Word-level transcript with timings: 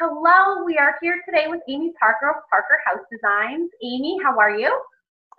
Hello, 0.00 0.64
we 0.64 0.78
are 0.78 0.96
here 1.02 1.20
today 1.28 1.48
with 1.48 1.60
Amy 1.68 1.92
Parker 2.00 2.30
of 2.30 2.36
Parker 2.48 2.80
House 2.86 3.04
Designs. 3.12 3.70
Amy, 3.84 4.18
how 4.24 4.38
are 4.38 4.58
you? 4.58 4.80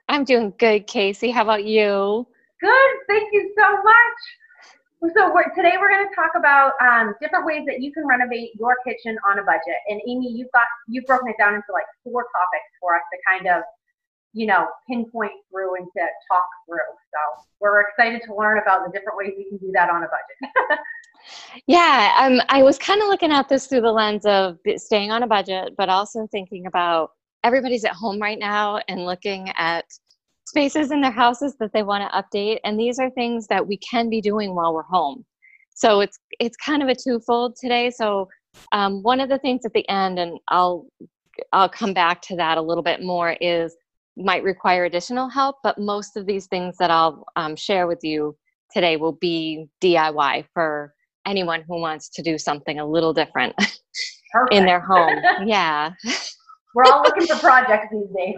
I'm 0.10 0.24
doing 0.24 0.54
good, 0.60 0.86
Casey. 0.86 1.32
How 1.32 1.42
about 1.42 1.66
you? 1.66 2.28
Good, 2.62 2.92
thank 3.08 3.34
you 3.34 3.52
so 3.58 3.82
much. 3.82 5.12
So 5.16 5.34
we're, 5.34 5.50
today 5.56 5.74
we're 5.80 5.90
going 5.90 6.08
to 6.08 6.16
talk 6.16 6.34
about 6.38 6.74
um, 6.86 7.16
different 7.20 7.48
ways 7.48 7.66
that 7.66 7.82
you 7.82 7.92
can 7.92 8.06
renovate 8.06 8.52
your 8.54 8.78
kitchen 8.86 9.18
on 9.28 9.40
a 9.40 9.44
budget. 9.44 9.82
And 9.90 10.00
Amy, 10.08 10.32
you've 10.32 10.52
got 10.54 10.68
you've 10.88 11.08
broken 11.08 11.30
it 11.30 11.36
down 11.40 11.56
into 11.56 11.74
like 11.74 11.90
four 12.04 12.22
topics 12.22 12.70
for 12.80 12.96
us 12.96 13.02
to 13.12 13.18
kind 13.28 13.48
of, 13.58 13.64
you 14.34 14.46
know, 14.46 14.68
pinpoint 14.88 15.34
through 15.50 15.78
and 15.78 15.88
to 15.98 16.04
talk 16.30 16.48
through. 16.70 16.94
So 17.10 17.44
we're 17.60 17.82
excited 17.82 18.22
to 18.28 18.36
learn 18.36 18.60
about 18.60 18.86
the 18.86 18.92
different 18.92 19.18
ways 19.18 19.34
you 19.36 19.50
can 19.50 19.58
do 19.58 19.72
that 19.74 19.90
on 19.90 20.04
a 20.04 20.08
budget. 20.08 20.80
Yeah, 21.68 22.16
um, 22.20 22.42
I 22.50 22.64
was 22.64 22.78
kind 22.78 23.02
of 23.02 23.08
looking 23.08 23.32
at 23.32 23.50
this 23.50 23.68
through 23.68 23.82
the 23.82 23.92
lens 23.92 24.26
of 24.26 24.58
staying 24.76 25.12
on 25.12 25.24
a 25.24 25.28
budget, 25.28 25.74
but 25.78 25.90
also 25.90 26.28
thinking 26.32 26.66
about 26.66 27.12
everybody's 27.44 27.86
at 27.86 27.94
home 27.94 28.22
right 28.22 28.40
now 28.40 28.80
and 28.88 29.06
looking 29.06 29.50
at 29.58 29.86
spaces 30.46 30.92
in 30.92 31.02
their 31.02 31.12
houses 31.12 31.56
that 31.60 31.72
they 31.74 31.84
want 31.84 32.04
to 32.04 32.18
update, 32.22 32.60
and 32.64 32.80
these 32.80 33.00
are 33.00 33.10
things 33.12 33.48
that 33.48 33.66
we 33.66 33.78
can 33.78 34.10
be 34.10 34.22
doing 34.22 34.56
while 34.56 34.74
we're 34.74 34.84
home. 34.84 35.26
So 35.74 36.02
it's 36.02 36.20
it's 36.40 36.58
kind 36.58 36.84
of 36.84 36.90
a 36.90 36.96
twofold 36.96 37.56
today. 37.56 37.90
So 37.90 38.30
um, 38.72 39.02
one 39.02 39.20
of 39.20 39.30
the 39.30 39.40
things 39.40 39.66
at 39.66 39.74
the 39.74 39.88
end, 39.90 40.20
and 40.20 40.40
I'll 40.50 40.86
I'll 41.52 41.70
come 41.70 41.94
back 41.94 42.22
to 42.24 42.36
that 42.36 42.58
a 42.58 42.62
little 42.62 42.84
bit 42.84 43.02
more, 43.02 43.36
is 43.42 43.76
might 44.16 44.44
require 44.44 44.86
additional 44.86 45.28
help, 45.30 45.58
but 45.64 45.80
most 45.80 46.18
of 46.18 46.26
these 46.28 46.46
things 46.46 46.78
that 46.78 46.92
I'll 46.92 47.26
um, 47.36 47.56
share 47.56 47.88
with 47.88 48.04
you 48.04 48.38
today 48.72 48.98
will 48.98 49.14
be 49.14 49.68
DIY 49.82 50.46
for 50.54 50.94
anyone 51.26 51.64
who 51.68 51.80
wants 51.80 52.10
to 52.10 52.22
do 52.22 52.38
something 52.38 52.80
a 52.80 52.86
little 52.86 53.14
different 53.14 53.56
in 54.52 54.66
their 54.66 54.80
home. 54.80 55.22
Yeah. 55.46 55.92
We're 56.76 56.86
all 56.86 57.04
looking 57.04 57.28
for 57.28 57.36
projects 57.36 57.88
these 57.92 58.08
days. 58.16 58.36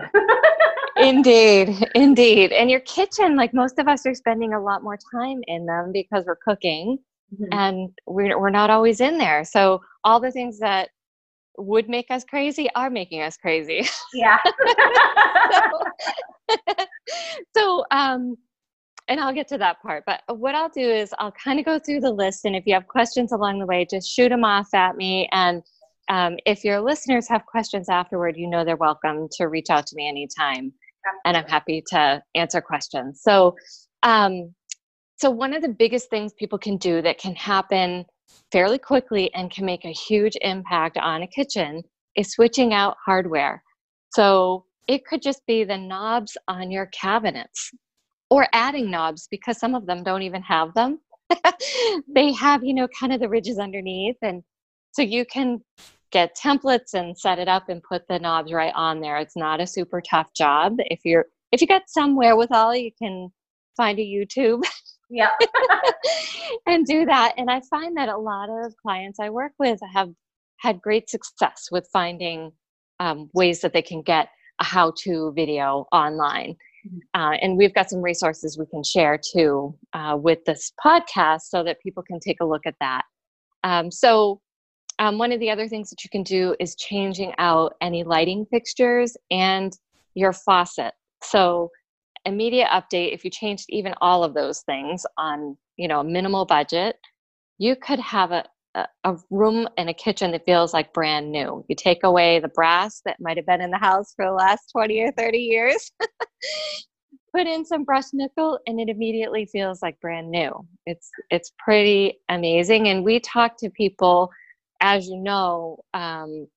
indeed, 0.97 1.87
indeed. 1.95 2.51
And 2.51 2.69
your 2.69 2.81
kitchen, 2.81 3.37
like 3.37 3.53
most 3.53 3.79
of 3.79 3.87
us 3.87 4.05
are 4.05 4.13
spending 4.13 4.53
a 4.53 4.61
lot 4.61 4.83
more 4.83 4.97
time 5.13 5.41
in 5.47 5.65
them 5.65 5.91
because 5.93 6.25
we're 6.25 6.35
cooking 6.35 6.97
mm-hmm. 7.33 7.45
and 7.53 7.89
we're, 8.05 8.37
we're 8.37 8.49
not 8.49 8.69
always 8.69 8.99
in 8.99 9.17
there. 9.17 9.45
So 9.45 9.81
all 10.03 10.19
the 10.19 10.31
things 10.31 10.59
that 10.59 10.89
would 11.57 11.87
make 11.87 12.11
us 12.11 12.25
crazy 12.25 12.67
are 12.75 12.89
making 12.89 13.21
us 13.21 13.37
crazy. 13.37 13.87
Yeah. 14.13 14.37
so, 15.53 16.57
so 17.55 17.85
um, 17.91 18.35
and 19.07 19.19
I'll 19.19 19.33
get 19.33 19.47
to 19.49 19.57
that 19.59 19.81
part. 19.81 20.03
But 20.05 20.21
what 20.27 20.55
I'll 20.55 20.69
do 20.69 20.81
is 20.81 21.13
I'll 21.19 21.31
kind 21.31 21.59
of 21.59 21.65
go 21.65 21.79
through 21.79 22.01
the 22.01 22.11
list, 22.11 22.45
and 22.45 22.55
if 22.55 22.65
you 22.65 22.73
have 22.73 22.87
questions 22.87 23.31
along 23.31 23.59
the 23.59 23.65
way, 23.65 23.85
just 23.89 24.09
shoot 24.09 24.29
them 24.29 24.43
off 24.43 24.73
at 24.73 24.95
me. 24.95 25.29
And 25.31 25.61
um, 26.09 26.37
if 26.45 26.63
your 26.63 26.81
listeners 26.81 27.27
have 27.29 27.45
questions 27.45 27.89
afterward, 27.89 28.35
you 28.37 28.47
know 28.47 28.63
they're 28.63 28.75
welcome 28.75 29.27
to 29.37 29.47
reach 29.47 29.69
out 29.69 29.87
to 29.87 29.95
me 29.95 30.07
anytime, 30.07 30.73
and 31.25 31.37
I'm 31.37 31.45
happy 31.45 31.83
to 31.87 32.21
answer 32.35 32.61
questions. 32.61 33.21
So, 33.21 33.55
um, 34.03 34.53
so 35.17 35.29
one 35.29 35.53
of 35.53 35.61
the 35.61 35.69
biggest 35.69 36.09
things 36.09 36.33
people 36.33 36.57
can 36.57 36.77
do 36.77 37.01
that 37.01 37.19
can 37.19 37.35
happen 37.35 38.05
fairly 38.51 38.77
quickly 38.77 39.33
and 39.33 39.51
can 39.51 39.65
make 39.65 39.85
a 39.85 39.93
huge 39.93 40.33
impact 40.41 40.97
on 40.97 41.21
a 41.21 41.27
kitchen 41.27 41.83
is 42.15 42.31
switching 42.31 42.73
out 42.73 42.97
hardware. 43.05 43.63
So 44.13 44.65
it 44.87 45.05
could 45.05 45.21
just 45.21 45.45
be 45.45 45.63
the 45.63 45.77
knobs 45.77 46.37
on 46.47 46.71
your 46.71 46.87
cabinets 46.87 47.71
or 48.29 48.47
adding 48.53 48.89
knobs 48.89 49.27
because 49.29 49.59
some 49.59 49.75
of 49.75 49.85
them 49.85 50.03
don't 50.03 50.23
even 50.23 50.41
have 50.41 50.73
them. 50.73 50.99
they 52.07 52.31
have, 52.33 52.63
you 52.63 52.73
know, 52.73 52.87
kind 52.99 53.13
of 53.13 53.19
the 53.19 53.29
ridges 53.29 53.59
underneath. 53.59 54.17
And 54.21 54.43
so 54.91 55.01
you 55.01 55.25
can 55.25 55.61
get 56.11 56.37
templates 56.37 56.93
and 56.93 57.17
set 57.17 57.39
it 57.39 57.47
up 57.47 57.69
and 57.69 57.83
put 57.83 58.07
the 58.07 58.19
knobs 58.19 58.51
right 58.51 58.73
on 58.75 59.01
there. 59.01 59.17
It's 59.17 59.35
not 59.35 59.59
a 59.59 59.67
super 59.67 60.01
tough 60.01 60.33
job. 60.33 60.75
If 60.79 61.01
you're 61.03 61.25
if 61.51 61.61
you 61.61 61.67
got 61.67 61.83
some 61.87 62.15
wherewithal, 62.15 62.75
you 62.75 62.91
can 63.01 63.29
find 63.77 63.99
a 63.99 64.01
YouTube. 64.01 64.63
Yeah. 65.09 65.29
and 66.65 66.85
do 66.85 67.05
that. 67.05 67.35
And 67.37 67.49
I 67.49 67.61
find 67.69 67.95
that 67.97 68.09
a 68.09 68.17
lot 68.17 68.49
of 68.49 68.73
clients 68.77 69.19
I 69.19 69.29
work 69.29 69.53
with 69.59 69.79
have 69.93 70.09
had 70.57 70.81
great 70.81 71.09
success 71.09 71.67
with 71.71 71.87
finding 71.93 72.51
um, 72.99 73.29
ways 73.33 73.61
that 73.61 73.73
they 73.73 73.81
can 73.81 74.01
get 74.01 74.29
a 74.59 74.63
how 74.63 74.93
to 75.03 75.31
video 75.35 75.85
online. 75.91 76.55
Uh, 77.13 77.37
and 77.41 77.57
we've 77.57 77.73
got 77.73 77.89
some 77.89 78.01
resources 78.01 78.57
we 78.57 78.65
can 78.65 78.83
share 78.83 79.17
too 79.17 79.75
uh, 79.93 80.17
with 80.19 80.43
this 80.45 80.71
podcast 80.83 81.41
so 81.43 81.63
that 81.63 81.81
people 81.81 82.03
can 82.03 82.19
take 82.19 82.37
a 82.41 82.45
look 82.45 82.65
at 82.65 82.75
that. 82.79 83.03
Um, 83.63 83.91
so, 83.91 84.41
um, 84.97 85.17
one 85.17 85.33
of 85.33 85.41
the 85.41 85.49
other 85.49 85.67
things 85.67 85.89
that 85.89 86.03
you 86.05 86.09
can 86.09 86.23
do 86.23 86.55
is 86.59 86.75
changing 86.75 87.33
out 87.37 87.73
any 87.81 88.03
lighting 88.03 88.45
fixtures 88.49 89.17
and 89.29 89.77
your 90.13 90.31
faucet. 90.31 90.93
So, 91.23 91.69
immediate 92.25 92.69
update 92.69 93.13
if 93.13 93.23
you 93.23 93.29
changed 93.29 93.65
even 93.69 93.93
all 94.01 94.23
of 94.23 94.33
those 94.33 94.61
things 94.61 95.05
on 95.17 95.57
you 95.77 95.87
know 95.87 95.99
a 95.99 96.03
minimal 96.03 96.45
budget, 96.45 96.97
you 97.57 97.75
could 97.75 97.99
have 97.99 98.31
a, 98.31 98.45
a 98.75 99.17
room 99.29 99.67
and 99.77 99.89
a 99.89 99.93
kitchen 99.93 100.31
that 100.31 100.45
feels 100.45 100.73
like 100.73 100.93
brand 100.93 101.31
new. 101.31 101.63
You 101.67 101.75
take 101.75 102.03
away 102.03 102.39
the 102.39 102.49
brass 102.49 103.01
that 103.05 103.17
might 103.19 103.37
have 103.37 103.45
been 103.45 103.61
in 103.61 103.71
the 103.71 103.77
house 103.77 104.13
for 104.15 104.25
the 104.25 104.33
last 104.33 104.69
20 104.71 104.99
or 105.01 105.11
30 105.13 105.37
years, 105.37 105.91
put 107.35 107.47
in 107.47 107.65
some 107.65 107.83
brushed 107.83 108.13
nickel, 108.13 108.59
and 108.67 108.79
it 108.79 108.89
immediately 108.89 109.45
feels 109.45 109.81
like 109.81 109.99
brand 110.01 110.29
new. 110.29 110.51
It's, 110.85 111.09
it's 111.29 111.53
pretty 111.57 112.19
amazing. 112.29 112.89
And 112.89 113.03
we 113.05 113.19
talk 113.19 113.57
to 113.59 113.69
people, 113.69 114.29
as 114.81 115.07
you 115.07 115.17
know, 115.17 115.79
um, 115.93 116.47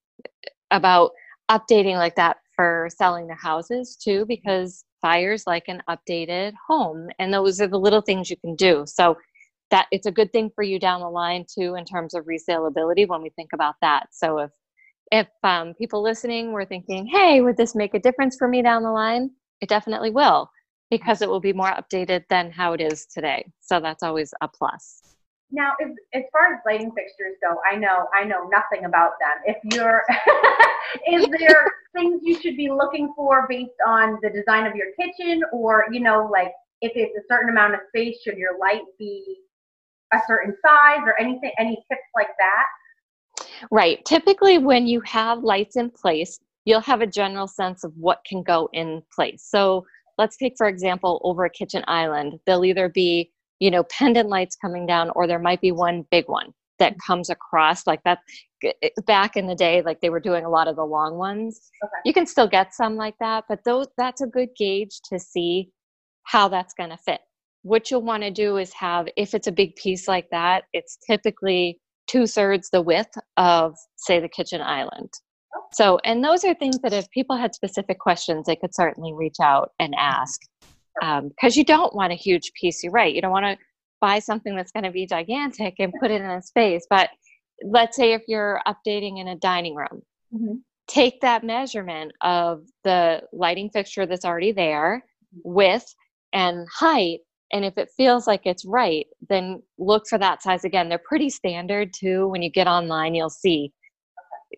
about 0.71 1.13
updating 1.51 1.97
like 1.97 2.17
that 2.17 2.39
for 2.55 2.89
selling 2.97 3.29
the 3.29 3.35
houses 3.35 3.97
too, 3.97 4.27
because 4.27 4.85
buyers 5.01 5.47
like 5.47 5.65
an 5.69 5.83
updated 5.89 6.53
home. 6.67 7.09
And 7.19 7.33
those 7.33 7.61
are 7.61 7.69
the 7.69 7.79
little 7.79 8.01
things 8.01 8.29
you 8.29 8.37
can 8.37 8.57
do. 8.57 8.85
So 8.87 9.17
that 9.71 9.87
it's 9.91 10.07
a 10.07 10.13
good 10.13 10.33
thing 10.33 10.51
for 10.55 10.63
you 10.63 10.79
down 10.79 11.01
the 11.01 11.09
line 11.09 11.45
too 11.53 11.75
in 11.75 11.85
terms 11.85 12.15
of 12.15 12.25
resaleability 12.25 13.07
when 13.07 13.23
we 13.23 13.31
think 13.31 13.51
about 13.53 13.75
that. 13.81 14.09
So 14.13 14.39
if 14.39 14.51
if 15.11 15.29
um, 15.43 15.73
people 15.75 16.03
listening 16.03 16.53
were 16.53 16.65
thinking 16.65 17.07
hey 17.07 17.41
would 17.41 17.57
this 17.57 17.75
make 17.75 17.95
a 17.95 17.99
difference 17.99 18.37
for 18.37 18.49
me 18.49 18.63
down 18.63 18.83
the 18.83 18.91
line? 18.91 19.31
It 19.61 19.69
definitely 19.69 20.11
will 20.11 20.51
because 20.91 21.23
it 21.23 21.29
will 21.29 21.41
be 21.41 21.53
more 21.53 21.71
updated 21.71 22.25
than 22.31 22.51
how 22.51 22.73
it 22.73 22.81
is 22.81 23.07
today. 23.07 23.51
So 23.61 23.81
that's 23.81 24.03
always 24.03 24.33
a 24.41 24.49
plus. 24.49 25.03
Now 25.51 25.73
as, 25.83 25.91
as 26.15 26.23
far 26.33 26.55
as 26.55 26.61
lighting 26.67 26.93
fixtures 26.95 27.37
go 27.43 27.57
i 27.71 27.75
know 27.75 28.07
i 28.15 28.25
know 28.25 28.49
nothing 28.49 28.85
about 28.85 29.13
them. 29.21 29.55
If 29.57 29.75
you're 29.75 30.05
is 31.13 31.27
there 31.39 31.73
things 31.95 32.21
you 32.23 32.39
should 32.41 32.57
be 32.57 32.71
looking 32.71 33.13
for 33.17 33.47
based 33.49 33.81
on 33.87 34.19
the 34.23 34.31
design 34.31 34.67
of 34.67 34.75
your 34.75 34.89
kitchen? 34.99 35.43
Or 35.53 35.87
you 35.91 36.01
know 36.01 36.29
like 36.31 36.53
if 36.81 36.93
it's 36.95 37.17
a 37.17 37.27
certain 37.29 37.51
amount 37.51 37.75
of 37.75 37.81
space 37.89 38.19
should 38.23 38.37
your 38.37 38.59
light 38.59 38.83
be 38.99 39.39
a 40.13 40.19
certain 40.27 40.55
size 40.65 41.01
or 41.05 41.19
anything 41.21 41.53
any 41.59 41.77
tips 41.91 42.03
like 42.17 42.31
that? 42.39 43.47
Right. 43.71 44.05
Typically 44.05 44.59
when 44.59 44.87
you 44.87 45.01
have 45.03 45.43
lights 45.43 45.77
in 45.77 45.91
place 45.91 46.39
you'll 46.65 46.81
have 46.81 47.01
a 47.01 47.07
general 47.07 47.47
sense 47.49 47.83
of 47.83 47.93
what 47.97 48.21
can 48.27 48.43
go 48.43 48.69
in 48.75 49.03
place. 49.15 49.43
So 49.49 49.87
let's 50.19 50.37
take 50.37 50.55
for 50.59 50.67
example 50.69 51.21
over 51.25 51.45
a 51.45 51.51
kitchen 51.51 51.83
island 51.89 52.39
there'll 52.45 52.65
either 52.65 52.89
be 52.89 53.31
you 53.61 53.71
know 53.71 53.85
pendant 53.85 54.29
lights 54.29 54.57
coming 54.57 54.85
down 54.85 55.11
or 55.15 55.27
there 55.27 55.39
might 55.39 55.61
be 55.61 55.73
one 55.73 56.05
big 56.11 56.29
one 56.29 56.53
that 56.79 56.93
mm-hmm. 56.93 57.13
comes 57.13 57.31
across 57.31 57.87
like 57.87 58.03
that 58.05 58.19
back 59.07 59.37
in 59.37 59.47
the 59.47 59.55
day 59.55 59.81
like 59.83 60.01
they 60.01 60.11
were 60.11 60.21
doing 60.21 60.45
a 60.45 60.51
lot 60.51 60.69
of 60.69 60.77
the 60.77 60.85
long 60.85 61.17
ones. 61.17 61.71
Okay. 61.83 62.01
you 62.05 62.13
can 62.13 62.27
still 62.27 62.49
get 62.49 62.75
some 62.75 62.97
like 62.97 63.15
that 63.21 63.45
but 63.49 63.65
those 63.65 63.87
that's 63.97 64.21
a 64.21 64.27
good 64.27 64.51
gauge 64.57 65.01
to 65.09 65.19
see 65.19 65.71
how 66.25 66.49
that's 66.49 66.75
going 66.75 66.91
to 66.91 66.97
fit 66.99 67.21
what 67.63 67.91
you'll 67.91 68.03
want 68.03 68.23
to 68.23 68.31
do 68.31 68.57
is 68.57 68.73
have 68.73 69.09
if 69.17 69.35
it's 69.35 69.47
a 69.47 69.53
big 69.53 69.75
piece 69.77 70.09
like 70.09 70.29
that 70.31 70.65
it's 70.73 70.99
typically 71.07 71.81
two 72.07 72.27
thirds 72.27 72.71
the 72.71 72.83
width 72.83 73.17
of 73.37 73.77
say 73.97 74.21
the 74.21 74.29
kitchen 74.29 74.61
island. 74.61 75.11
So 75.73 75.99
and 76.05 76.25
those 76.25 76.45
are 76.45 76.55
things 76.55 76.79
that 76.83 76.93
if 76.93 77.09
people 77.11 77.37
had 77.37 77.55
specific 77.55 77.99
questions 77.99 78.47
they 78.47 78.57
could 78.57 78.75
certainly 78.75 79.13
reach 79.13 79.37
out 79.43 79.71
and 79.79 79.95
ask. 79.99 80.41
Because 81.01 81.23
um, 81.23 81.59
you 81.59 81.65
don't 81.65 81.95
want 81.95 82.13
a 82.13 82.17
huge 82.17 82.53
piece 82.61 82.83
you're 82.83 82.93
right 82.93 83.15
you 83.15 83.23
don't 83.23 83.31
want 83.31 83.47
to 83.47 83.57
buy 84.01 84.19
something 84.19 84.57
that's 84.57 84.73
going 84.73 84.85
to 84.85 84.91
be 84.91 85.07
gigantic 85.07 85.75
and 85.79 85.93
put 86.01 86.11
it 86.11 86.21
in 86.21 86.27
a 86.29 86.43
space 86.43 86.87
but 86.91 87.11
let's 87.63 87.97
say 87.97 88.15
if 88.15 88.23
you're 88.27 88.61
updating 88.67 89.21
in 89.21 89.29
a 89.29 89.37
dining 89.37 89.75
room. 89.77 90.03
Mm-hmm. 90.35 90.57
take 90.89 91.21
that 91.23 91.43
measurement 91.43 92.13
of 92.21 92.65
the 92.85 93.23
lighting 93.33 93.71
fixture 93.71 94.05
that's 94.05 94.27
already 94.27 94.53
there 94.53 95.05
width 95.43 95.95
and 96.33 96.67
height 96.71 97.21
and 97.53 97.65
if 97.65 97.79
it 97.79 97.91
feels 97.97 98.27
like 98.27 98.43
it's 98.45 98.65
right 98.65 99.07
then 99.29 99.63
look 99.79 100.07
for 100.09 100.19
that 100.19 100.43
size 100.43 100.65
again. 100.65 100.89
They're 100.89 100.99
pretty 100.99 101.31
standard 101.31 101.93
too. 101.93 102.29
When 102.29 102.43
you 102.43 102.51
get 102.51 102.67
online 102.67 103.15
you'll 103.15 103.31
see. 103.31 103.73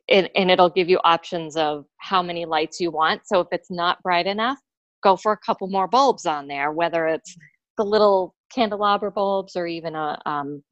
And, 0.09 0.31
and 0.37 0.51
it'll 0.51 0.71
give 0.71 0.89
you 0.89 1.01
options 1.03 1.57
of 1.57 1.85
how 1.99 2.23
many 2.23 2.45
lights 2.47 2.81
you 2.81 2.93
want. 2.93 3.23
So 3.27 3.41
if 3.41 3.49
it's 3.53 3.71
not 3.71 4.03
bright 4.03 4.27
enough 4.27 4.59
go 5.03 5.17
for 5.17 5.33
a 5.33 5.39
couple 5.39 5.67
more 5.69 5.89
bulbs 5.89 6.27
on 6.27 6.47
there 6.47 6.73
whether 6.73 7.07
it's 7.07 7.37
the 7.79 7.85
little 7.85 8.35
candelabra 8.55 9.11
bulbs 9.11 9.57
or 9.57 9.67
even 9.67 9.95
a 9.95 10.21
um, 10.27 10.63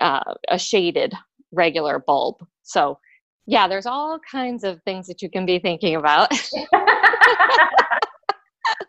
uh, 0.00 0.34
a 0.48 0.58
shaded 0.58 1.14
regular 1.52 1.98
bulb. 1.98 2.36
So 2.62 2.98
yeah, 3.46 3.66
there's 3.66 3.86
all 3.86 4.18
kinds 4.30 4.62
of 4.62 4.82
things 4.82 5.06
that 5.06 5.22
you 5.22 5.30
can 5.30 5.46
be 5.46 5.58
thinking 5.58 5.96
about. 5.96 6.30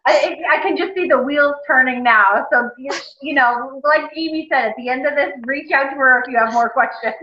I, 0.09 0.57
I 0.57 0.61
can 0.61 0.75
just 0.75 0.94
see 0.95 1.07
the 1.07 1.21
wheels 1.21 1.56
turning 1.67 2.03
now. 2.03 2.47
So, 2.51 2.69
you, 2.77 2.91
you 3.21 3.33
know, 3.33 3.81
like 3.83 4.11
Amy 4.15 4.47
said, 4.51 4.69
at 4.69 4.75
the 4.77 4.89
end 4.89 5.06
of 5.06 5.15
this, 5.15 5.31
reach 5.45 5.71
out 5.71 5.89
to 5.89 5.95
her 5.95 6.21
if 6.21 6.31
you 6.31 6.38
have 6.38 6.53
more 6.53 6.69
questions. 6.69 7.15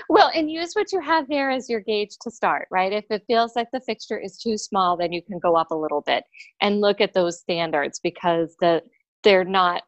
well, 0.08 0.30
and 0.34 0.50
use 0.50 0.74
what 0.74 0.92
you 0.92 1.00
have 1.00 1.28
there 1.28 1.50
as 1.50 1.70
your 1.70 1.80
gauge 1.80 2.16
to 2.22 2.30
start, 2.30 2.68
right? 2.70 2.92
If 2.92 3.06
it 3.10 3.24
feels 3.26 3.56
like 3.56 3.68
the 3.72 3.80
fixture 3.80 4.18
is 4.18 4.38
too 4.38 4.58
small, 4.58 4.96
then 4.96 5.12
you 5.12 5.22
can 5.22 5.38
go 5.38 5.56
up 5.56 5.70
a 5.70 5.76
little 5.76 6.02
bit 6.02 6.24
and 6.60 6.80
look 6.80 7.00
at 7.00 7.14
those 7.14 7.40
standards 7.40 8.00
because 8.02 8.56
the 8.60 8.82
they're 9.22 9.44
not 9.44 9.82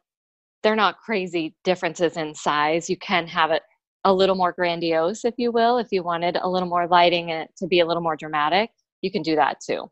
they're 0.63 0.75
not 0.75 0.99
crazy 0.99 1.55
differences 1.63 2.17
in 2.17 2.35
size. 2.35 2.89
You 2.89 2.97
can 2.97 3.27
have 3.27 3.51
it 3.51 3.63
a 4.03 4.13
little 4.13 4.35
more 4.35 4.51
grandiose, 4.51 5.23
if 5.25 5.35
you 5.37 5.51
will, 5.51 5.77
if 5.77 5.87
you 5.91 6.03
wanted 6.03 6.37
a 6.41 6.49
little 6.49 6.67
more 6.67 6.87
lighting 6.87 7.31
and 7.31 7.47
to 7.57 7.67
be 7.67 7.79
a 7.79 7.85
little 7.85 8.03
more 8.03 8.15
dramatic, 8.15 8.71
you 9.01 9.11
can 9.11 9.21
do 9.21 9.35
that 9.35 9.57
too. 9.65 9.89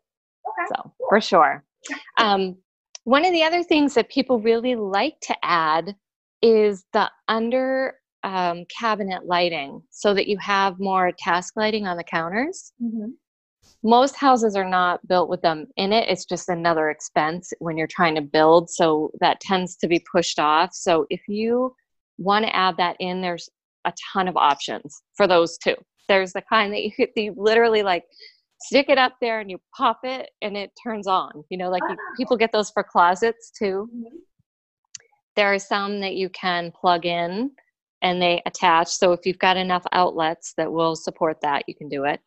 Okay. 0.58 0.66
So 0.74 0.92
for 1.08 1.20
sure. 1.20 1.64
Um, 2.18 2.56
one 3.04 3.24
of 3.24 3.32
the 3.32 3.42
other 3.42 3.62
things 3.62 3.94
that 3.94 4.10
people 4.10 4.40
really 4.40 4.74
like 4.74 5.18
to 5.22 5.36
add 5.42 5.96
is 6.42 6.84
the 6.92 7.10
under 7.28 7.94
um, 8.24 8.64
cabinet 8.66 9.24
lighting 9.24 9.82
so 9.90 10.12
that 10.14 10.28
you 10.28 10.36
have 10.38 10.78
more 10.78 11.12
task 11.18 11.54
lighting 11.56 11.86
on 11.86 11.96
the 11.96 12.04
counters. 12.04 12.72
Mm-hmm. 12.82 13.10
Most 13.82 14.16
houses 14.16 14.56
are 14.56 14.68
not 14.68 15.06
built 15.06 15.28
with 15.28 15.40
them 15.40 15.66
in 15.76 15.92
it. 15.92 16.08
It's 16.08 16.24
just 16.24 16.48
another 16.48 16.90
expense 16.90 17.52
when 17.60 17.76
you're 17.76 17.86
trying 17.86 18.16
to 18.16 18.20
build. 18.20 18.70
So 18.70 19.10
that 19.20 19.40
tends 19.40 19.76
to 19.76 19.88
be 19.88 20.04
pushed 20.10 20.38
off. 20.38 20.70
So 20.74 21.06
if 21.10 21.20
you 21.28 21.74
want 22.18 22.44
to 22.44 22.54
add 22.54 22.76
that 22.78 22.96
in, 22.98 23.20
there's 23.20 23.48
a 23.84 23.92
ton 24.12 24.28
of 24.28 24.36
options 24.36 25.02
for 25.16 25.26
those 25.26 25.56
too. 25.58 25.76
There's 26.08 26.32
the 26.32 26.42
kind 26.42 26.72
that 26.72 26.82
you, 26.82 26.92
you 27.16 27.34
literally 27.36 27.82
like 27.82 28.04
stick 28.60 28.88
it 28.88 28.98
up 28.98 29.14
there 29.20 29.40
and 29.40 29.50
you 29.50 29.60
pop 29.76 30.00
it 30.04 30.30
and 30.42 30.56
it 30.56 30.72
turns 30.82 31.06
on. 31.06 31.44
You 31.48 31.58
know, 31.58 31.70
like 31.70 31.82
you, 31.88 31.96
people 32.16 32.36
get 32.36 32.52
those 32.52 32.70
for 32.70 32.82
closets 32.82 33.50
too. 33.56 33.88
Mm-hmm. 33.94 34.16
There 35.36 35.52
are 35.52 35.58
some 35.58 36.00
that 36.00 36.14
you 36.14 36.28
can 36.30 36.72
plug 36.72 37.06
in 37.06 37.52
and 38.02 38.20
they 38.20 38.42
attach. 38.46 38.88
So 38.88 39.12
if 39.12 39.20
you've 39.24 39.38
got 39.38 39.56
enough 39.56 39.84
outlets 39.92 40.54
that 40.56 40.70
will 40.70 40.96
support 40.96 41.40
that, 41.42 41.64
you 41.66 41.74
can 41.74 41.88
do 41.88 42.04
it. 42.04 42.20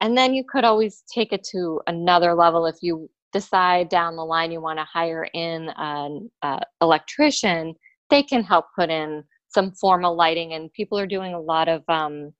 And 0.00 0.16
then 0.16 0.34
you 0.34 0.44
could 0.44 0.64
always 0.64 1.02
take 1.12 1.32
it 1.32 1.44
to 1.52 1.80
another 1.86 2.34
level 2.34 2.66
if 2.66 2.76
you 2.80 3.10
decide 3.32 3.88
down 3.88 4.16
the 4.16 4.24
line 4.24 4.50
you 4.50 4.60
want 4.60 4.78
to 4.78 4.84
hire 4.84 5.28
in 5.34 5.70
an 5.76 6.30
uh, 6.42 6.60
electrician. 6.80 7.74
They 8.08 8.22
can 8.22 8.42
help 8.42 8.66
put 8.74 8.90
in 8.90 9.24
some 9.48 9.72
formal 9.72 10.16
lighting, 10.16 10.54
and 10.54 10.72
people 10.72 10.98
are 10.98 11.06
doing 11.06 11.34
a 11.34 11.40
lot 11.40 11.68
of 11.68 11.82
um, 11.88 12.32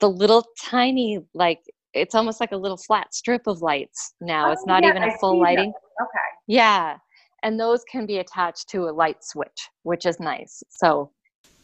the 0.00 0.08
little 0.08 0.46
tiny 0.62 1.20
like 1.34 1.60
it's 1.94 2.14
almost 2.14 2.40
like 2.40 2.52
a 2.52 2.56
little 2.56 2.76
flat 2.76 3.14
strip 3.14 3.46
of 3.46 3.62
lights 3.62 4.14
now. 4.20 4.48
Oh, 4.48 4.52
it's 4.52 4.66
not 4.66 4.82
yeah, 4.82 4.90
even 4.90 5.02
a 5.04 5.18
full 5.18 5.40
lighting. 5.40 5.72
Okay. 6.00 6.28
Yeah. 6.46 6.96
And 7.42 7.58
those 7.58 7.84
can 7.90 8.06
be 8.06 8.18
attached 8.18 8.68
to 8.70 8.88
a 8.88 8.92
light 8.92 9.22
switch, 9.22 9.68
which 9.82 10.06
is 10.06 10.18
nice. 10.20 10.62
So 10.70 11.12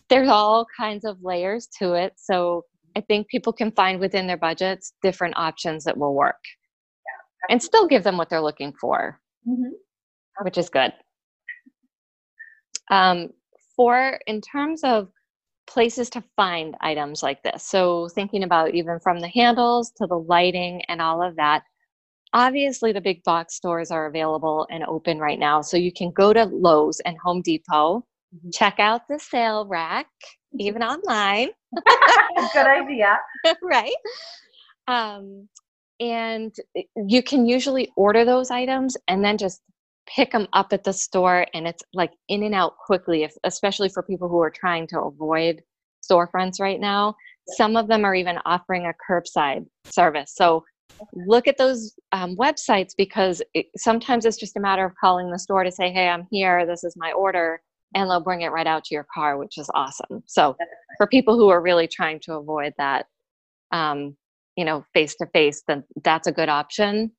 there's 0.08 0.28
all 0.28 0.66
kinds 0.78 1.04
of 1.04 1.18
layers 1.22 1.68
to 1.78 1.94
it. 1.94 2.12
So 2.16 2.62
I 2.96 3.00
think 3.00 3.28
people 3.28 3.52
can 3.52 3.72
find 3.72 3.98
within 3.98 4.26
their 4.26 4.36
budgets 4.36 4.94
different 5.02 5.36
options 5.36 5.84
that 5.84 5.96
will 5.96 6.14
work 6.14 6.38
yeah, 7.06 7.52
and 7.52 7.62
still 7.62 7.88
give 7.88 8.04
them 8.04 8.16
what 8.16 8.30
they're 8.30 8.40
looking 8.40 8.72
for, 8.80 9.20
mm-hmm. 9.46 9.72
which 10.42 10.58
is 10.58 10.68
good. 10.68 10.92
Um, 12.90 13.30
for 13.74 14.20
in 14.26 14.40
terms 14.40 14.84
of 14.84 15.08
places 15.66 16.10
to 16.10 16.24
find 16.36 16.76
items 16.80 17.22
like 17.22 17.42
this. 17.42 17.64
So, 17.64 18.08
thinking 18.08 18.42
about 18.42 18.74
even 18.74 18.98
from 19.00 19.20
the 19.20 19.28
handles 19.28 19.90
to 19.96 20.06
the 20.06 20.18
lighting 20.18 20.82
and 20.88 21.00
all 21.00 21.22
of 21.22 21.36
that. 21.36 21.62
Obviously, 22.32 22.92
the 22.92 23.00
big 23.00 23.22
box 23.22 23.54
stores 23.54 23.90
are 23.90 24.06
available 24.06 24.66
and 24.70 24.84
open 24.84 25.18
right 25.18 25.38
now. 25.38 25.60
So, 25.60 25.76
you 25.76 25.92
can 25.92 26.10
go 26.10 26.32
to 26.32 26.44
Lowe's 26.44 27.00
and 27.00 27.16
Home 27.24 27.42
Depot, 27.42 28.04
mm-hmm. 28.34 28.50
check 28.52 28.78
out 28.78 29.08
the 29.08 29.18
sale 29.18 29.66
rack, 29.66 30.08
even 30.58 30.82
online. 30.94 31.50
Good 32.52 32.66
idea. 32.66 33.18
right. 33.62 33.94
Um, 34.86 35.48
and 36.00 36.54
you 36.96 37.22
can 37.22 37.46
usually 37.46 37.90
order 37.96 38.24
those 38.24 38.50
items 38.50 38.96
and 39.08 39.24
then 39.24 39.38
just 39.38 39.62
pick 40.06 40.32
them 40.32 40.46
up 40.52 40.72
at 40.72 40.84
the 40.84 40.92
store 40.92 41.46
and 41.54 41.66
it's 41.66 41.82
like 41.92 42.12
in 42.28 42.42
and 42.42 42.54
out 42.54 42.76
quickly 42.76 43.22
if, 43.22 43.34
especially 43.44 43.88
for 43.88 44.02
people 44.02 44.28
who 44.28 44.40
are 44.40 44.50
trying 44.50 44.86
to 44.88 45.00
avoid 45.00 45.62
storefronts 46.08 46.60
right 46.60 46.80
now. 46.80 47.14
Some 47.56 47.76
of 47.76 47.88
them 47.88 48.04
are 48.04 48.14
even 48.14 48.38
offering 48.46 48.86
a 48.86 48.92
curbside 49.10 49.66
service. 49.84 50.34
So 50.34 50.64
look 51.12 51.48
at 51.48 51.58
those 51.58 51.94
um, 52.12 52.36
websites 52.36 52.92
because 52.96 53.42
it, 53.54 53.66
sometimes 53.76 54.24
it's 54.24 54.36
just 54.36 54.56
a 54.56 54.60
matter 54.60 54.84
of 54.84 54.92
calling 55.00 55.30
the 55.30 55.38
store 55.38 55.64
to 55.64 55.72
say 55.72 55.90
hey 55.90 56.08
i'm 56.08 56.26
here 56.30 56.66
this 56.66 56.84
is 56.84 56.94
my 56.96 57.10
order 57.12 57.60
and 57.94 58.10
they'll 58.10 58.20
bring 58.20 58.42
it 58.42 58.48
right 58.48 58.66
out 58.66 58.84
to 58.84 58.94
your 58.94 59.06
car 59.12 59.38
which 59.38 59.56
is 59.56 59.70
awesome. 59.74 60.22
So 60.26 60.56
for 60.98 61.06
people 61.06 61.36
who 61.36 61.48
are 61.48 61.60
really 61.60 61.88
trying 61.88 62.20
to 62.24 62.34
avoid 62.34 62.72
that 62.78 63.06
um, 63.72 64.16
you 64.56 64.64
know 64.64 64.84
face 64.94 65.14
to 65.16 65.26
face 65.26 65.62
then 65.66 65.84
that's 66.02 66.26
a 66.26 66.32
good 66.32 66.48
option 66.48 67.12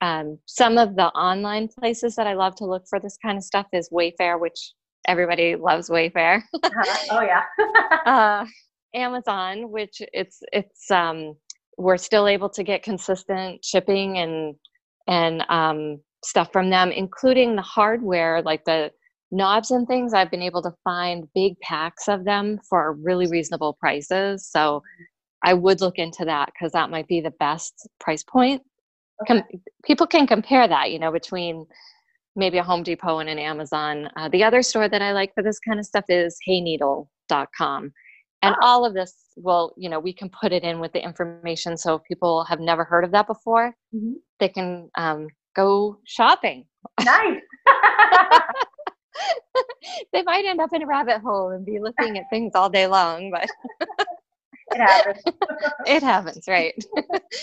um, 0.00 0.38
some 0.46 0.78
of 0.78 0.96
the 0.96 1.06
online 1.08 1.68
places 1.68 2.16
that 2.16 2.26
I 2.26 2.34
love 2.34 2.54
to 2.56 2.66
look 2.66 2.84
for 2.88 3.00
this 3.00 3.18
kind 3.22 3.36
of 3.38 3.44
stuff 3.44 3.66
is 3.72 3.88
Wayfair, 3.90 4.40
which 4.40 4.72
everybody 5.06 5.56
loves 5.56 5.88
Wayfair. 5.88 6.42
uh-huh. 6.54 7.06
Oh 7.10 7.20
yeah. 7.22 7.42
uh, 8.06 8.46
Amazon, 8.94 9.70
which 9.70 10.02
it's 10.12 10.40
it's 10.52 10.90
um, 10.90 11.34
we're 11.78 11.96
still 11.96 12.26
able 12.26 12.48
to 12.50 12.62
get 12.62 12.82
consistent 12.82 13.64
shipping 13.64 14.18
and 14.18 14.54
and 15.08 15.44
um, 15.48 16.00
stuff 16.24 16.52
from 16.52 16.70
them, 16.70 16.90
including 16.90 17.56
the 17.56 17.62
hardware 17.62 18.42
like 18.42 18.64
the 18.64 18.90
knobs 19.30 19.70
and 19.70 19.86
things. 19.86 20.12
I've 20.12 20.30
been 20.30 20.42
able 20.42 20.62
to 20.62 20.74
find 20.84 21.28
big 21.34 21.58
packs 21.60 22.08
of 22.08 22.24
them 22.24 22.58
for 22.68 22.94
really 22.94 23.26
reasonable 23.26 23.76
prices. 23.80 24.48
So 24.48 24.82
I 25.42 25.54
would 25.54 25.80
look 25.80 25.96
into 25.96 26.24
that 26.26 26.50
because 26.52 26.72
that 26.72 26.90
might 26.90 27.08
be 27.08 27.20
the 27.20 27.32
best 27.32 27.88
price 27.98 28.22
point 28.22 28.62
com- 29.26 29.44
people 29.84 30.06
can 30.06 30.26
compare 30.26 30.66
that, 30.66 30.90
you 30.90 30.98
know, 30.98 31.12
between 31.12 31.66
maybe 32.36 32.58
a 32.58 32.62
Home 32.62 32.82
Depot 32.82 33.18
and 33.18 33.28
an 33.28 33.38
Amazon. 33.38 34.08
Uh, 34.16 34.28
the 34.28 34.44
other 34.44 34.62
store 34.62 34.88
that 34.88 35.02
I 35.02 35.12
like 35.12 35.34
for 35.34 35.42
this 35.42 35.58
kind 35.58 35.78
of 35.78 35.86
stuff 35.86 36.04
is 36.08 36.38
hayneedle.com. 36.48 37.92
And 38.42 38.54
oh. 38.54 38.66
all 38.66 38.84
of 38.84 38.94
this 38.94 39.14
will, 39.36 39.74
you 39.76 39.88
know, 39.88 40.00
we 40.00 40.12
can 40.12 40.30
put 40.30 40.52
it 40.52 40.62
in 40.62 40.80
with 40.80 40.92
the 40.92 41.04
information. 41.04 41.76
So 41.76 41.96
if 41.96 42.04
people 42.04 42.44
have 42.44 42.60
never 42.60 42.84
heard 42.84 43.04
of 43.04 43.12
that 43.12 43.26
before, 43.26 43.74
mm-hmm. 43.94 44.12
they 44.38 44.48
can 44.48 44.90
um, 44.96 45.28
go 45.54 45.98
shopping. 46.04 46.66
Nice. 47.04 47.40
they 50.12 50.22
might 50.22 50.44
end 50.44 50.60
up 50.60 50.72
in 50.72 50.82
a 50.82 50.86
rabbit 50.86 51.20
hole 51.20 51.50
and 51.50 51.66
be 51.66 51.80
looking 51.80 52.18
at 52.18 52.24
things 52.30 52.52
all 52.54 52.70
day 52.70 52.86
long, 52.86 53.30
but 53.30 53.48
it 54.72 54.80
happens. 54.80 55.22
it 55.86 56.02
happens, 56.02 56.44
right? 56.48 56.74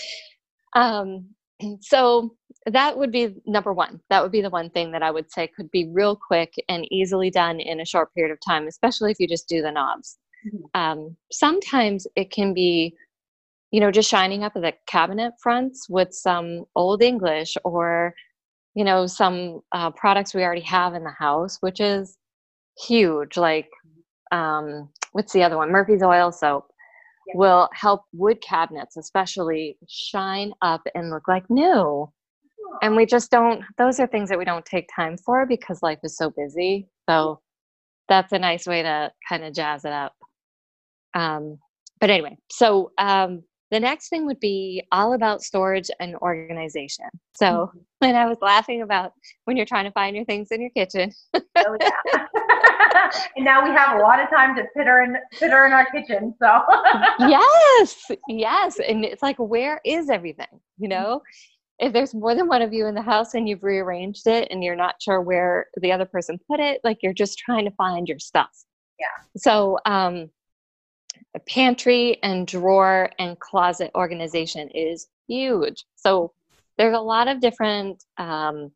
um, 0.74 1.28
so 1.80 2.34
that 2.66 2.96
would 2.96 3.12
be 3.12 3.36
number 3.46 3.72
one. 3.72 4.00
That 4.10 4.22
would 4.22 4.32
be 4.32 4.40
the 4.40 4.50
one 4.50 4.70
thing 4.70 4.92
that 4.92 5.02
I 5.02 5.10
would 5.10 5.30
say 5.30 5.46
could 5.48 5.70
be 5.70 5.88
real 5.92 6.16
quick 6.16 6.52
and 6.68 6.86
easily 6.92 7.30
done 7.30 7.60
in 7.60 7.80
a 7.80 7.86
short 7.86 8.12
period 8.14 8.32
of 8.32 8.38
time, 8.46 8.66
especially 8.66 9.10
if 9.10 9.20
you 9.20 9.26
just 9.26 9.48
do 9.48 9.62
the 9.62 9.72
knobs. 9.72 10.18
Mm-hmm. 10.46 10.80
Um, 10.80 11.16
sometimes 11.32 12.06
it 12.16 12.30
can 12.30 12.54
be, 12.54 12.94
you 13.70 13.80
know, 13.80 13.90
just 13.90 14.08
shining 14.08 14.44
up 14.44 14.54
the 14.54 14.72
cabinet 14.86 15.34
fronts 15.42 15.88
with 15.88 16.12
some 16.12 16.64
old 16.76 17.02
English 17.02 17.56
or, 17.64 18.14
you 18.74 18.84
know, 18.84 19.06
some 19.06 19.60
uh, 19.72 19.90
products 19.90 20.34
we 20.34 20.42
already 20.42 20.62
have 20.62 20.94
in 20.94 21.04
the 21.04 21.10
house, 21.10 21.58
which 21.60 21.80
is 21.80 22.16
huge. 22.86 23.36
Like, 23.36 23.68
um, 24.30 24.90
what's 25.12 25.32
the 25.32 25.42
other 25.42 25.56
one? 25.56 25.70
Murphy's 25.70 26.02
Oil 26.02 26.32
Soap 26.32 26.70
will 27.34 27.68
help 27.72 28.02
wood 28.12 28.40
cabinets 28.40 28.96
especially 28.96 29.76
shine 29.88 30.52
up 30.62 30.82
and 30.94 31.10
look 31.10 31.28
like 31.28 31.48
new. 31.50 32.10
And 32.82 32.96
we 32.96 33.06
just 33.06 33.30
don't 33.30 33.62
those 33.76 33.98
are 34.00 34.06
things 34.06 34.28
that 34.28 34.38
we 34.38 34.44
don't 34.44 34.64
take 34.64 34.88
time 34.94 35.16
for 35.16 35.46
because 35.46 35.82
life 35.82 35.98
is 36.02 36.16
so 36.16 36.30
busy. 36.30 36.88
So 37.08 37.40
that's 38.08 38.32
a 38.32 38.38
nice 38.38 38.66
way 38.66 38.82
to 38.82 39.12
kind 39.28 39.44
of 39.44 39.54
jazz 39.54 39.84
it 39.84 39.92
up. 39.92 40.14
Um, 41.14 41.58
but 42.00 42.10
anyway 42.10 42.36
so 42.50 42.92
um, 42.98 43.42
the 43.70 43.80
next 43.80 44.08
thing 44.08 44.24
would 44.26 44.40
be 44.40 44.82
all 44.92 45.12
about 45.12 45.42
storage 45.42 45.90
and 46.00 46.16
organization. 46.16 47.06
So 47.34 47.46
mm-hmm. 47.46 47.78
when 47.98 48.16
i 48.16 48.26
was 48.26 48.38
laughing 48.40 48.82
about 48.82 49.12
when 49.44 49.56
you're 49.56 49.66
trying 49.66 49.84
to 49.84 49.92
find 49.92 50.14
your 50.14 50.24
things 50.24 50.48
in 50.50 50.60
your 50.60 50.70
kitchen. 50.70 51.12
Oh, 51.34 51.76
yeah. 51.80 52.26
and 53.36 53.44
now 53.44 53.64
we 53.64 53.70
have 53.70 53.98
a 53.98 54.02
lot 54.02 54.20
of 54.20 54.28
time 54.30 54.54
to 54.56 54.64
fit 54.74 54.86
her 54.86 55.02
in 55.02 55.16
fit 55.32 55.50
her 55.50 55.66
in 55.66 55.72
our 55.72 55.86
kitchen. 55.90 56.34
So 56.38 56.60
yes, 57.20 58.10
yes, 58.28 58.78
and 58.86 59.04
it's 59.04 59.22
like, 59.22 59.36
where 59.38 59.80
is 59.84 60.10
everything? 60.10 60.60
You 60.78 60.88
know, 60.88 61.22
if 61.78 61.92
there's 61.92 62.14
more 62.14 62.34
than 62.34 62.48
one 62.48 62.62
of 62.62 62.72
you 62.72 62.86
in 62.86 62.94
the 62.94 63.02
house 63.02 63.34
and 63.34 63.48
you've 63.48 63.62
rearranged 63.62 64.26
it 64.26 64.48
and 64.50 64.62
you're 64.64 64.76
not 64.76 65.00
sure 65.00 65.20
where 65.20 65.66
the 65.80 65.92
other 65.92 66.06
person 66.06 66.38
put 66.50 66.60
it, 66.60 66.80
like 66.84 66.98
you're 67.02 67.12
just 67.12 67.38
trying 67.38 67.64
to 67.64 67.70
find 67.72 68.08
your 68.08 68.18
stuff. 68.18 68.50
Yeah. 68.98 69.24
So 69.36 69.78
um, 69.86 70.30
pantry 71.46 72.18
and 72.22 72.46
drawer 72.46 73.10
and 73.18 73.38
closet 73.38 73.90
organization 73.94 74.68
is 74.70 75.06
huge. 75.28 75.84
So 75.96 76.32
there's 76.78 76.96
a 76.96 77.00
lot 77.00 77.28
of 77.28 77.40
different 77.40 78.04
um, 78.18 78.72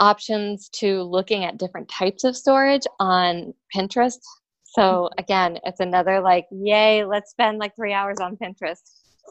options 0.00 0.68
to 0.70 1.02
looking 1.02 1.44
at 1.44 1.58
different 1.58 1.88
types 1.88 2.24
of 2.24 2.36
storage 2.36 2.86
on 2.98 3.54
Pinterest. 3.74 4.18
So 4.64 4.82
mm-hmm. 4.82 5.20
again, 5.20 5.58
it's 5.64 5.80
another 5.80 6.20
like, 6.20 6.46
yay, 6.50 7.04
let's 7.04 7.30
spend 7.30 7.58
like 7.58 7.76
three 7.76 7.92
hours 7.92 8.16
on 8.20 8.36
Pinterest. 8.36 8.80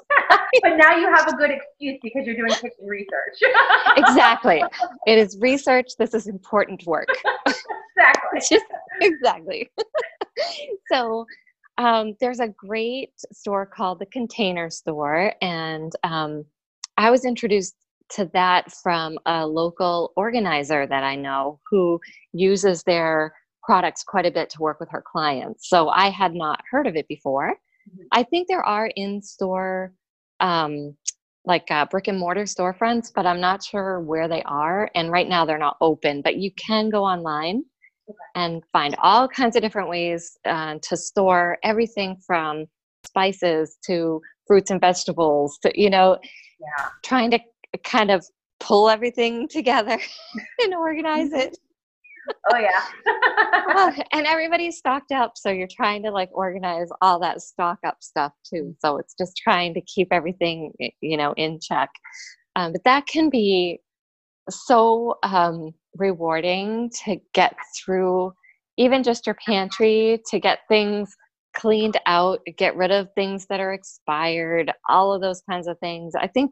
but 0.61 0.77
now 0.77 0.95
you 0.95 1.13
have 1.13 1.27
a 1.27 1.35
good 1.35 1.51
excuse 1.51 1.99
because 2.01 2.25
you're 2.25 2.35
doing 2.35 2.51
kitchen 2.51 2.85
research. 2.85 3.53
exactly. 3.97 4.63
It 5.07 5.17
is 5.17 5.37
research. 5.41 5.91
This 5.97 6.13
is 6.13 6.27
important 6.27 6.85
work. 6.85 7.09
exactly. 7.45 8.39
Just, 8.49 8.65
exactly. 9.01 9.69
so 10.91 11.25
um, 11.77 12.15
there's 12.19 12.39
a 12.39 12.47
great 12.49 13.11
store 13.31 13.65
called 13.65 13.99
the 13.99 14.05
Container 14.05 14.69
Store, 14.69 15.33
and 15.41 15.91
um, 16.03 16.45
I 16.97 17.11
was 17.11 17.25
introduced 17.25 17.75
to 18.11 18.29
that 18.33 18.71
from 18.71 19.17
a 19.25 19.45
local 19.45 20.13
organizer 20.15 20.87
that 20.87 21.03
I 21.03 21.15
know 21.15 21.59
who 21.69 21.99
uses 22.33 22.83
their 22.83 23.33
products 23.63 24.03
quite 24.03 24.25
a 24.25 24.31
bit 24.31 24.49
to 24.49 24.61
work 24.61 24.79
with 24.79 24.89
her 24.89 25.03
clients. 25.05 25.69
So 25.69 25.89
I 25.89 26.09
had 26.09 26.33
not 26.33 26.61
heard 26.71 26.87
of 26.87 26.95
it 26.95 27.07
before. 27.07 27.51
Mm-hmm. 27.89 28.01
I 28.11 28.23
think 28.23 28.47
there 28.47 28.63
are 28.63 28.89
in 28.95 29.21
store 29.21 29.93
um, 30.39 30.95
like 31.45 31.69
uh, 31.71 31.85
brick 31.85 32.07
and 32.07 32.19
mortar 32.19 32.43
storefronts, 32.43 33.11
but 33.13 33.25
I'm 33.25 33.41
not 33.41 33.63
sure 33.63 33.99
where 34.01 34.27
they 34.27 34.43
are. 34.43 34.89
And 34.95 35.11
right 35.11 35.27
now 35.27 35.45
they're 35.45 35.57
not 35.57 35.77
open, 35.81 36.21
but 36.21 36.37
you 36.37 36.51
can 36.53 36.89
go 36.89 37.03
online 37.03 37.63
okay. 38.09 38.17
and 38.35 38.63
find 38.71 38.95
all 39.01 39.27
kinds 39.27 39.55
of 39.55 39.61
different 39.61 39.89
ways 39.89 40.37
uh, 40.45 40.75
to 40.81 40.97
store 40.97 41.57
everything 41.63 42.17
from 42.25 42.65
spices 43.05 43.77
to 43.85 44.21
fruits 44.47 44.71
and 44.71 44.81
vegetables 44.81 45.57
to, 45.63 45.71
you 45.79 45.89
know, 45.89 46.17
yeah. 46.59 46.87
trying 47.03 47.31
to 47.31 47.39
kind 47.83 48.11
of 48.11 48.25
pull 48.59 48.89
everything 48.89 49.47
together 49.49 49.97
and 50.61 50.73
organize 50.73 51.31
it. 51.31 51.57
Oh 52.51 52.57
yeah. 52.57 52.83
well, 53.73 53.93
and 54.11 54.27
everybody's 54.27 54.77
stocked 54.77 55.11
up, 55.11 55.33
so 55.35 55.49
you're 55.49 55.67
trying 55.71 56.03
to 56.03 56.11
like 56.11 56.29
organize 56.31 56.89
all 57.01 57.19
that 57.19 57.41
stock 57.41 57.79
up 57.85 57.97
stuff 58.01 58.33
too. 58.43 58.75
So 58.79 58.97
it's 58.97 59.15
just 59.17 59.35
trying 59.37 59.73
to 59.73 59.81
keep 59.81 60.09
everything, 60.11 60.71
you 61.01 61.17
know, 61.17 61.33
in 61.37 61.59
check. 61.59 61.89
Um, 62.55 62.73
but 62.73 62.83
that 62.83 63.07
can 63.07 63.29
be 63.29 63.79
so 64.49 65.17
um, 65.23 65.73
rewarding 65.95 66.91
to 67.05 67.17
get 67.33 67.55
through 67.77 68.33
even 68.77 69.03
just 69.03 69.25
your 69.25 69.35
pantry 69.45 70.21
to 70.27 70.39
get 70.39 70.59
things 70.67 71.15
cleaned 71.55 71.99
out, 72.05 72.39
get 72.57 72.75
rid 72.75 72.91
of 72.91 73.09
things 73.13 73.45
that 73.47 73.59
are 73.59 73.73
expired, 73.73 74.71
all 74.87 75.13
of 75.13 75.21
those 75.21 75.41
kinds 75.49 75.67
of 75.67 75.77
things. 75.79 76.13
I 76.15 76.27
think 76.27 76.51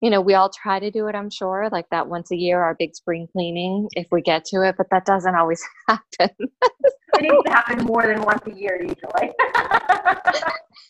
you 0.00 0.08
know, 0.08 0.20
we 0.20 0.34
all 0.34 0.50
try 0.50 0.78
to 0.78 0.90
do 0.90 1.08
it, 1.08 1.14
I'm 1.14 1.30
sure, 1.30 1.68
like 1.70 1.88
that 1.90 2.08
once 2.08 2.30
a 2.30 2.36
year, 2.36 2.60
our 2.60 2.74
big 2.78 2.94
spring 2.94 3.28
cleaning, 3.32 3.88
if 3.92 4.06
we 4.10 4.22
get 4.22 4.44
to 4.46 4.62
it, 4.62 4.76
but 4.78 4.88
that 4.90 5.04
doesn't 5.04 5.34
always 5.34 5.62
happen. 5.88 6.30
it 6.38 7.22
needs 7.22 7.44
to 7.44 7.50
happen 7.50 7.84
more 7.84 8.06
than 8.06 8.22
once 8.22 8.42
a 8.46 8.52
year, 8.52 8.80
usually. 8.80 9.32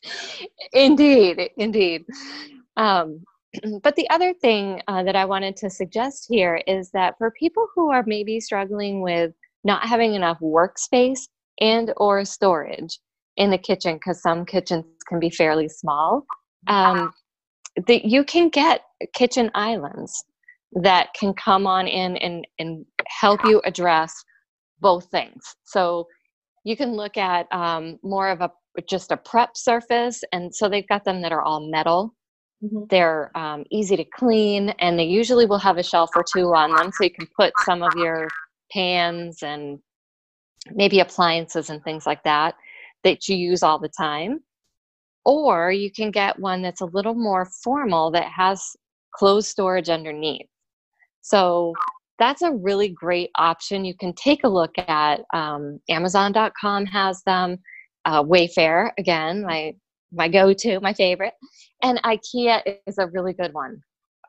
indeed, 0.72 1.50
indeed. 1.56 2.04
Um, 2.76 3.24
but 3.82 3.96
the 3.96 4.08
other 4.10 4.32
thing 4.32 4.80
uh, 4.86 5.02
that 5.02 5.16
I 5.16 5.24
wanted 5.24 5.56
to 5.58 5.70
suggest 5.70 6.26
here 6.28 6.62
is 6.66 6.90
that 6.92 7.18
for 7.18 7.32
people 7.32 7.66
who 7.74 7.90
are 7.90 8.04
maybe 8.06 8.38
struggling 8.38 9.02
with 9.02 9.32
not 9.64 9.86
having 9.86 10.14
enough 10.14 10.38
workspace 10.40 11.28
and 11.60 11.92
or 11.96 12.24
storage 12.24 13.00
in 13.36 13.50
the 13.50 13.58
kitchen, 13.58 13.96
because 13.96 14.22
some 14.22 14.46
kitchens 14.46 14.84
can 15.08 15.18
be 15.18 15.30
fairly 15.30 15.68
small, 15.68 16.24
um, 16.68 17.12
that 17.86 18.04
you 18.04 18.24
can 18.24 18.48
get 18.48 18.82
kitchen 19.14 19.50
islands 19.54 20.24
that 20.72 21.08
can 21.18 21.34
come 21.34 21.66
on 21.66 21.88
in 21.88 22.16
and, 22.18 22.46
and 22.58 22.84
help 23.08 23.40
you 23.44 23.60
address 23.64 24.12
both 24.80 25.10
things. 25.10 25.42
So 25.64 26.06
you 26.64 26.76
can 26.76 26.92
look 26.92 27.16
at 27.16 27.46
um, 27.52 27.98
more 28.02 28.28
of 28.28 28.40
a 28.40 28.50
just 28.88 29.10
a 29.10 29.16
prep 29.16 29.56
surface, 29.56 30.22
and 30.32 30.54
so 30.54 30.68
they've 30.68 30.86
got 30.88 31.04
them 31.04 31.22
that 31.22 31.32
are 31.32 31.42
all 31.42 31.68
metal. 31.70 32.14
Mm-hmm. 32.62 32.84
They're 32.88 33.36
um, 33.36 33.64
easy 33.70 33.96
to 33.96 34.04
clean, 34.04 34.70
and 34.78 34.98
they 34.98 35.04
usually 35.04 35.46
will 35.46 35.58
have 35.58 35.76
a 35.76 35.82
shelf 35.82 36.10
or 36.14 36.24
two 36.32 36.54
on 36.54 36.74
them, 36.74 36.92
so 36.92 37.04
you 37.04 37.10
can 37.10 37.26
put 37.36 37.52
some 37.64 37.82
of 37.82 37.92
your 37.96 38.28
pans 38.70 39.42
and 39.42 39.80
maybe 40.72 41.00
appliances 41.00 41.70
and 41.70 41.82
things 41.82 42.06
like 42.06 42.22
that 42.24 42.54
that 43.02 43.28
you 43.28 43.36
use 43.36 43.62
all 43.62 43.78
the 43.78 43.88
time. 43.88 44.40
Or 45.24 45.70
you 45.70 45.90
can 45.90 46.10
get 46.10 46.38
one 46.38 46.62
that's 46.62 46.80
a 46.80 46.86
little 46.86 47.14
more 47.14 47.46
formal 47.62 48.10
that 48.12 48.24
has 48.24 48.76
closed 49.14 49.48
storage 49.48 49.88
underneath. 49.88 50.46
So 51.20 51.74
that's 52.18 52.42
a 52.42 52.52
really 52.52 52.88
great 52.88 53.30
option. 53.36 53.84
You 53.84 53.94
can 53.94 54.12
take 54.14 54.44
a 54.44 54.48
look 54.48 54.72
at 54.78 55.22
um, 55.32 55.80
Amazon.com 55.88 56.86
has 56.86 57.22
them, 57.24 57.58
uh, 58.04 58.22
Wayfair 58.22 58.90
again, 58.98 59.42
my 59.42 59.74
my 60.12 60.26
go-to, 60.26 60.80
my 60.80 60.92
favorite, 60.92 61.34
and 61.84 62.02
IKEA 62.02 62.78
is 62.86 62.98
a 62.98 63.06
really 63.08 63.32
good 63.32 63.54
one. 63.54 63.80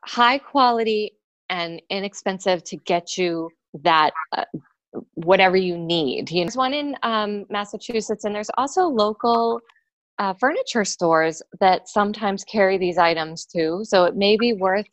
High 0.04 0.38
quality 0.38 1.12
and 1.50 1.82
inexpensive 1.90 2.62
to 2.64 2.76
get 2.76 3.18
you 3.18 3.50
that 3.82 4.12
uh, 4.36 4.44
whatever 5.14 5.56
you 5.56 5.76
need. 5.76 6.30
You 6.30 6.40
know, 6.40 6.44
there's 6.44 6.56
one 6.56 6.72
in 6.72 6.94
um, 7.02 7.46
Massachusetts, 7.50 8.24
and 8.24 8.34
there's 8.34 8.50
also 8.56 8.82
local 8.82 9.60
uh, 10.18 10.34
furniture 10.34 10.84
stores 10.84 11.42
that 11.60 11.88
sometimes 11.88 12.44
carry 12.44 12.78
these 12.78 12.98
items 12.98 13.44
too. 13.44 13.80
So 13.84 14.04
it 14.04 14.16
may 14.16 14.36
be 14.36 14.52
worth 14.52 14.86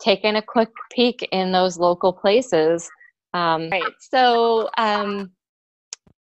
taking 0.00 0.36
a 0.36 0.42
quick 0.42 0.68
peek 0.92 1.26
in 1.32 1.52
those 1.52 1.78
local 1.78 2.12
places. 2.12 2.88
Um, 3.34 3.68
right. 3.70 3.82
So 4.00 4.68
um, 4.78 5.32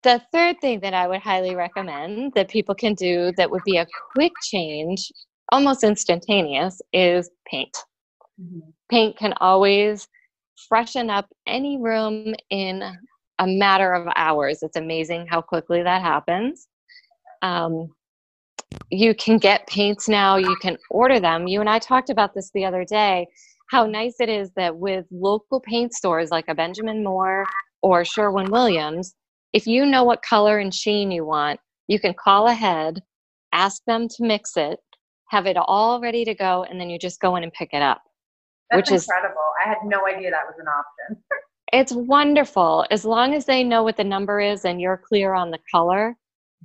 the 0.03 0.21
third 0.31 0.57
thing 0.61 0.81
that 0.81 0.93
I 0.93 1.07
would 1.07 1.21
highly 1.21 1.55
recommend 1.55 2.33
that 2.35 2.49
people 2.49 2.75
can 2.75 2.93
do 2.93 3.31
that 3.37 3.49
would 3.49 3.63
be 3.65 3.77
a 3.77 3.87
quick 4.13 4.33
change, 4.43 5.11
almost 5.51 5.83
instantaneous, 5.83 6.81
is 6.93 7.29
paint. 7.49 7.75
Mm-hmm. 8.39 8.69
Paint 8.89 9.17
can 9.17 9.33
always 9.41 10.07
freshen 10.69 11.09
up 11.09 11.27
any 11.47 11.77
room 11.77 12.35
in 12.49 12.83
a 13.39 13.47
matter 13.47 13.93
of 13.93 14.07
hours. 14.15 14.59
It's 14.61 14.77
amazing 14.77 15.27
how 15.27 15.41
quickly 15.41 15.83
that 15.83 16.01
happens. 16.01 16.67
Um, 17.41 17.89
you 18.91 19.15
can 19.15 19.37
get 19.37 19.67
paints 19.67 20.07
now, 20.07 20.37
you 20.37 20.55
can 20.61 20.77
order 20.89 21.19
them. 21.19 21.47
You 21.47 21.59
and 21.59 21.69
I 21.69 21.79
talked 21.79 22.09
about 22.09 22.33
this 22.33 22.51
the 22.53 22.65
other 22.65 22.85
day 22.85 23.27
how 23.67 23.85
nice 23.85 24.15
it 24.19 24.29
is 24.29 24.51
that 24.55 24.77
with 24.77 25.05
local 25.11 25.59
paint 25.59 25.93
stores 25.93 26.29
like 26.31 26.45
a 26.47 26.55
Benjamin 26.55 27.03
Moore 27.03 27.45
or 27.81 28.05
Sherwin 28.05 28.51
Williams, 28.51 29.15
if 29.53 29.65
you 29.65 29.85
know 29.85 30.03
what 30.03 30.21
color 30.21 30.59
and 30.59 30.73
sheen 30.73 31.11
you 31.11 31.25
want, 31.25 31.59
you 31.87 31.99
can 31.99 32.13
call 32.13 32.47
ahead, 32.47 33.01
ask 33.53 33.81
them 33.85 34.07
to 34.07 34.15
mix 34.23 34.57
it, 34.57 34.79
have 35.29 35.45
it 35.45 35.57
all 35.57 35.99
ready 35.99 36.25
to 36.25 36.35
go, 36.35 36.63
and 36.63 36.79
then 36.79 36.89
you 36.89 36.99
just 36.99 37.19
go 37.19 37.35
in 37.35 37.43
and 37.43 37.53
pick 37.53 37.69
it 37.73 37.81
up. 37.81 38.01
That's 38.69 38.91
which 38.91 39.01
incredible. 39.01 39.33
Is, 39.33 39.65
I 39.65 39.69
had 39.69 39.77
no 39.85 40.05
idea 40.07 40.31
that 40.31 40.45
was 40.45 40.55
an 40.59 40.67
option. 40.67 41.23
it's 41.73 41.91
wonderful. 41.91 42.85
As 42.91 43.05
long 43.05 43.33
as 43.33 43.45
they 43.45 43.63
know 43.63 43.83
what 43.83 43.97
the 43.97 44.03
number 44.03 44.39
is 44.39 44.65
and 44.65 44.81
you're 44.81 45.01
clear 45.07 45.33
on 45.33 45.51
the 45.51 45.59
color, 45.71 46.15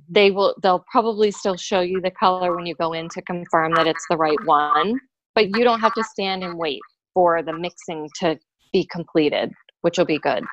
they 0.09 0.31
will 0.31 0.55
they'll 0.61 0.85
probably 0.91 1.31
still 1.31 1.57
show 1.57 1.81
you 1.81 2.01
the 2.01 2.11
color 2.11 2.55
when 2.55 2.65
you 2.65 2.75
go 2.75 2.93
in 2.93 3.07
to 3.09 3.21
confirm 3.21 3.73
that 3.73 3.87
it's 3.87 4.05
the 4.09 4.17
right 4.17 4.43
one 4.45 4.99
but 5.35 5.47
you 5.55 5.63
don't 5.63 5.79
have 5.79 5.93
to 5.93 6.03
stand 6.03 6.43
and 6.43 6.57
wait 6.57 6.79
for 7.13 7.41
the 7.41 7.53
mixing 7.53 8.09
to 8.19 8.37
be 8.73 8.85
completed 8.91 9.51
which 9.81 9.97
will 9.97 10.05
be 10.05 10.19
good. 10.19 10.43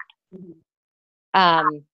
Um, 1.35 1.85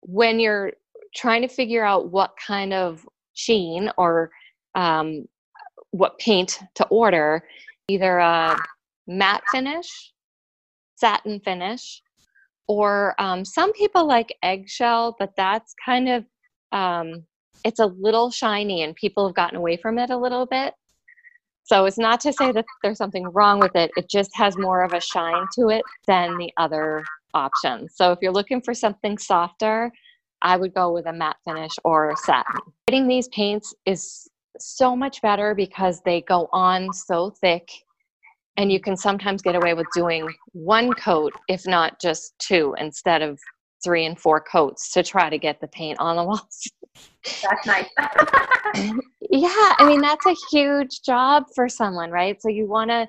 when 0.00 0.40
you're 0.40 0.72
trying 1.14 1.42
to 1.42 1.48
figure 1.48 1.84
out 1.84 2.10
what 2.10 2.32
kind 2.44 2.72
of 2.72 3.06
sheen 3.34 3.90
or 3.96 4.30
um, 4.74 5.26
what 5.90 6.18
paint 6.18 6.58
to 6.74 6.86
order 6.86 7.42
either 7.88 8.18
a 8.18 8.56
matte 9.06 9.42
finish 9.50 10.12
satin 10.96 11.40
finish 11.40 12.02
or 12.66 13.14
um, 13.18 13.44
some 13.44 13.72
people 13.72 14.06
like 14.06 14.34
eggshell 14.42 15.16
but 15.18 15.32
that's 15.36 15.74
kind 15.82 16.08
of 16.08 16.24
um, 16.72 17.24
it's 17.64 17.80
a 17.80 17.86
little 17.86 18.30
shiny 18.30 18.82
and 18.82 18.94
people 18.94 19.26
have 19.26 19.34
gotten 19.34 19.56
away 19.58 19.76
from 19.76 19.98
it 19.98 20.10
a 20.10 20.16
little 20.16 20.46
bit. 20.46 20.74
So 21.64 21.84
it's 21.84 21.98
not 21.98 22.20
to 22.20 22.32
say 22.32 22.50
that 22.52 22.64
there's 22.82 22.96
something 22.96 23.28
wrong 23.28 23.58
with 23.60 23.76
it, 23.76 23.90
it 23.96 24.08
just 24.08 24.30
has 24.34 24.56
more 24.56 24.82
of 24.82 24.94
a 24.94 25.00
shine 25.00 25.46
to 25.58 25.68
it 25.68 25.82
than 26.06 26.38
the 26.38 26.50
other 26.56 27.04
options. 27.34 27.94
So 27.94 28.12
if 28.12 28.20
you're 28.22 28.32
looking 28.32 28.62
for 28.62 28.72
something 28.72 29.18
softer, 29.18 29.92
I 30.40 30.56
would 30.56 30.72
go 30.72 30.92
with 30.92 31.06
a 31.06 31.12
matte 31.12 31.36
finish 31.44 31.72
or 31.84 32.14
satin. 32.16 32.60
Getting 32.86 33.06
these 33.06 33.28
paints 33.28 33.74
is 33.84 34.28
so 34.58 34.96
much 34.96 35.20
better 35.20 35.54
because 35.54 36.00
they 36.04 36.22
go 36.22 36.48
on 36.52 36.92
so 36.92 37.30
thick 37.30 37.68
and 38.56 38.72
you 38.72 38.80
can 38.80 38.96
sometimes 38.96 39.42
get 39.42 39.54
away 39.54 39.74
with 39.74 39.86
doing 39.94 40.28
one 40.52 40.92
coat 40.94 41.32
if 41.48 41.66
not 41.66 42.00
just 42.00 42.32
two 42.38 42.74
instead 42.78 43.22
of 43.22 43.38
three 43.82 44.04
and 44.04 44.18
four 44.18 44.40
coats 44.40 44.92
to 44.92 45.02
try 45.02 45.30
to 45.30 45.38
get 45.38 45.60
the 45.60 45.68
paint 45.68 45.98
on 45.98 46.16
the 46.16 46.24
walls. 46.24 46.70
That's 47.42 47.66
nice. 47.66 47.88
yeah, 49.30 49.74
I 49.78 49.84
mean, 49.86 50.00
that's 50.00 50.26
a 50.26 50.34
huge 50.50 51.02
job 51.02 51.44
for 51.54 51.68
someone, 51.68 52.10
right? 52.10 52.40
So 52.40 52.48
you 52.48 52.66
want 52.66 52.90
to 52.90 53.08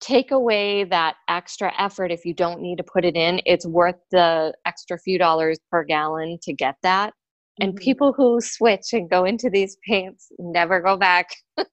take 0.00 0.30
away 0.30 0.84
that 0.84 1.16
extra 1.28 1.72
effort 1.78 2.10
if 2.12 2.24
you 2.24 2.34
don't 2.34 2.60
need 2.60 2.76
to 2.76 2.84
put 2.84 3.04
it 3.04 3.16
in. 3.16 3.40
It's 3.46 3.66
worth 3.66 3.96
the 4.10 4.54
extra 4.66 4.98
few 4.98 5.18
dollars 5.18 5.58
per 5.70 5.84
gallon 5.84 6.38
to 6.42 6.52
get 6.52 6.76
that. 6.82 7.14
And 7.60 7.72
mm-hmm. 7.72 7.84
people 7.84 8.12
who 8.12 8.40
switch 8.40 8.92
and 8.92 9.08
go 9.08 9.24
into 9.24 9.48
these 9.48 9.76
paints 9.86 10.28
never 10.38 10.80
go 10.80 10.96
back. 10.96 11.28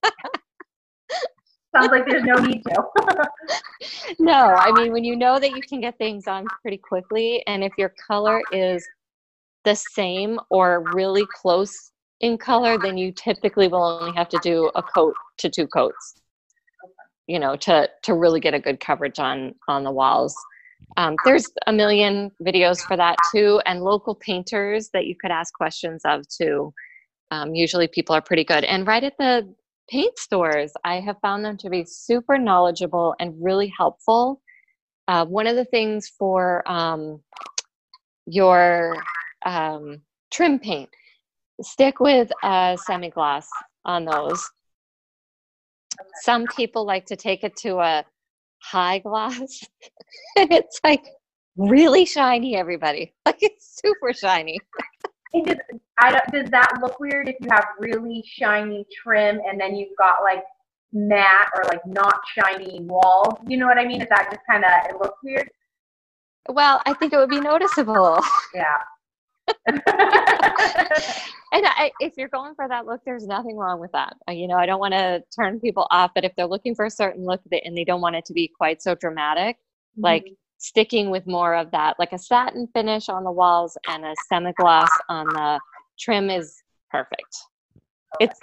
Sounds 1.75 1.91
like 1.91 2.05
there's 2.05 2.23
no 2.23 2.35
need 2.35 2.63
to. 2.63 2.83
no, 4.19 4.33
I 4.33 4.71
mean, 4.73 4.91
when 4.91 5.03
you 5.03 5.15
know 5.15 5.39
that 5.39 5.51
you 5.51 5.61
can 5.61 5.81
get 5.81 5.97
things 5.97 6.27
on 6.27 6.45
pretty 6.61 6.77
quickly, 6.77 7.43
and 7.47 7.63
if 7.63 7.71
your 7.77 7.93
color 8.07 8.41
is 8.51 8.85
the 9.63 9.75
same 9.75 10.39
or 10.49 10.83
really 10.93 11.25
close 11.33 11.91
in 12.19 12.37
color, 12.37 12.77
then 12.77 12.97
you 12.97 13.11
typically 13.11 13.67
will 13.67 13.83
only 13.83 14.15
have 14.15 14.29
to 14.29 14.39
do 14.43 14.69
a 14.75 14.83
coat 14.83 15.13
to 15.37 15.49
two 15.49 15.67
coats. 15.67 16.15
You 17.27 17.39
know, 17.39 17.55
to 17.57 17.89
to 18.03 18.13
really 18.13 18.39
get 18.39 18.53
a 18.53 18.59
good 18.59 18.79
coverage 18.79 19.19
on 19.19 19.55
on 19.69 19.83
the 19.83 19.91
walls. 19.91 20.35
Um, 20.97 21.15
there's 21.23 21.49
a 21.67 21.71
million 21.71 22.31
videos 22.43 22.81
for 22.81 22.97
that 22.97 23.15
too, 23.33 23.61
and 23.65 23.81
local 23.81 24.15
painters 24.15 24.89
that 24.89 25.05
you 25.05 25.15
could 25.15 25.31
ask 25.31 25.53
questions 25.53 26.01
of 26.03 26.27
too. 26.27 26.73
Um, 27.29 27.55
usually, 27.55 27.87
people 27.87 28.13
are 28.13 28.21
pretty 28.21 28.43
good. 28.43 28.65
And 28.65 28.85
right 28.85 29.03
at 29.03 29.17
the 29.17 29.53
paint 29.91 30.17
stores, 30.17 30.71
I 30.85 31.01
have 31.01 31.17
found 31.21 31.43
them 31.43 31.57
to 31.57 31.69
be 31.69 31.83
super 31.83 32.37
knowledgeable 32.37 33.13
and 33.19 33.35
really 33.37 33.71
helpful. 33.77 34.41
Uh, 35.07 35.25
one 35.25 35.47
of 35.47 35.57
the 35.57 35.65
things 35.65 36.07
for 36.17 36.63
um, 36.71 37.19
your 38.25 38.95
um, 39.45 40.01
trim 40.31 40.59
paint, 40.59 40.89
stick 41.61 41.99
with 41.99 42.31
a 42.43 42.77
semi 42.85 43.09
gloss 43.09 43.47
on 43.83 44.05
those. 44.05 44.49
Some 46.21 46.45
people 46.55 46.85
like 46.85 47.05
to 47.07 47.15
take 47.15 47.43
it 47.43 47.55
to 47.57 47.79
a 47.79 48.05
high 48.59 48.99
gloss, 48.99 49.67
and 50.37 50.51
it's 50.51 50.79
like 50.83 51.03
really 51.57 52.05
shiny, 52.05 52.55
everybody. 52.55 53.13
Like 53.25 53.37
it's 53.41 53.81
super 53.83 54.13
shiny. 54.13 54.59
Does, 55.39 55.57
I 55.99 56.11
don't, 56.11 56.31
does 56.31 56.49
that 56.51 56.79
look 56.81 56.99
weird 56.99 57.29
if 57.29 57.35
you 57.39 57.47
have 57.51 57.65
really 57.79 58.23
shiny 58.27 58.85
trim 59.01 59.39
and 59.47 59.59
then 59.59 59.75
you've 59.75 59.97
got 59.97 60.23
like 60.23 60.43
matte 60.91 61.47
or 61.55 61.63
like 61.65 61.85
not 61.85 62.19
shiny 62.37 62.81
walls? 62.81 63.35
You 63.47 63.57
know 63.57 63.65
what 63.65 63.77
I 63.77 63.85
mean? 63.85 64.01
Is 64.01 64.09
that 64.09 64.29
just 64.31 64.41
kind 64.49 64.63
of 64.63 64.71
it 64.89 64.99
looks 64.99 65.17
weird? 65.23 65.49
Well, 66.49 66.81
I 66.85 66.93
think 66.93 67.13
it 67.13 67.17
would 67.17 67.29
be 67.29 67.39
noticeable. 67.39 68.19
Yeah. 68.53 68.77
and 69.67 69.81
I, 71.65 71.91
if 71.99 72.13
you're 72.17 72.29
going 72.29 72.55
for 72.55 72.67
that 72.67 72.85
look, 72.85 73.01
there's 73.05 73.25
nothing 73.25 73.57
wrong 73.57 73.79
with 73.79 73.91
that. 73.91 74.15
You 74.29 74.47
know, 74.47 74.55
I 74.55 74.65
don't 74.65 74.79
want 74.79 74.93
to 74.93 75.23
turn 75.35 75.59
people 75.59 75.87
off, 75.91 76.11
but 76.15 76.23
if 76.23 76.33
they're 76.35 76.47
looking 76.47 76.75
for 76.75 76.85
a 76.85 76.91
certain 76.91 77.25
look 77.25 77.41
and 77.51 77.77
they 77.77 77.83
don't 77.83 78.01
want 78.01 78.15
it 78.15 78.25
to 78.25 78.33
be 78.33 78.51
quite 78.55 78.81
so 78.81 78.95
dramatic, 78.95 79.57
mm-hmm. 79.57 80.03
like 80.03 80.25
sticking 80.61 81.09
with 81.09 81.25
more 81.25 81.55
of 81.55 81.71
that, 81.71 81.97
like 81.97 82.13
a 82.13 82.19
satin 82.19 82.67
finish 82.73 83.09
on 83.09 83.23
the 83.23 83.31
walls 83.31 83.75
and 83.87 84.05
a 84.05 84.13
semi-gloss 84.29 84.89
on 85.09 85.25
the 85.27 85.59
trim 85.99 86.29
is 86.29 86.61
perfect. 86.91 87.35
It's 88.19 88.39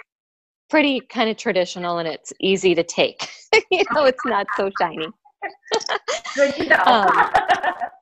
pretty 0.69 0.99
kind 0.99 1.29
of 1.29 1.37
traditional 1.37 1.99
and 1.99 2.07
it's 2.07 2.33
easy 2.41 2.75
to 2.75 2.83
take. 2.83 3.29
you 3.71 3.83
know, 3.93 4.03
it's 4.03 4.25
not 4.25 4.47
so 4.57 4.69
shiny. 4.79 5.07
Good 6.35 6.55
to 6.55 6.65
know. 6.65 6.83
um, 6.85 7.29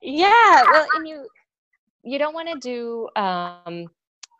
yeah, 0.02 0.62
well, 0.72 0.86
and 0.96 1.06
you 1.06 1.28
you 2.02 2.18
don't 2.18 2.34
want 2.34 2.48
to 2.48 2.58
do. 2.58 3.08
Um, 3.20 3.86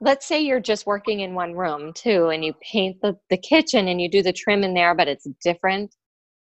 let's 0.00 0.26
say 0.26 0.40
you're 0.40 0.58
just 0.58 0.86
working 0.86 1.20
in 1.20 1.34
one 1.34 1.54
room 1.54 1.92
too, 1.92 2.30
and 2.30 2.44
you 2.44 2.52
paint 2.60 3.00
the 3.00 3.16
the 3.30 3.36
kitchen 3.36 3.86
and 3.86 4.00
you 4.00 4.10
do 4.10 4.22
the 4.22 4.32
trim 4.32 4.64
in 4.64 4.74
there, 4.74 4.96
but 4.96 5.06
it's 5.06 5.28
different. 5.44 5.94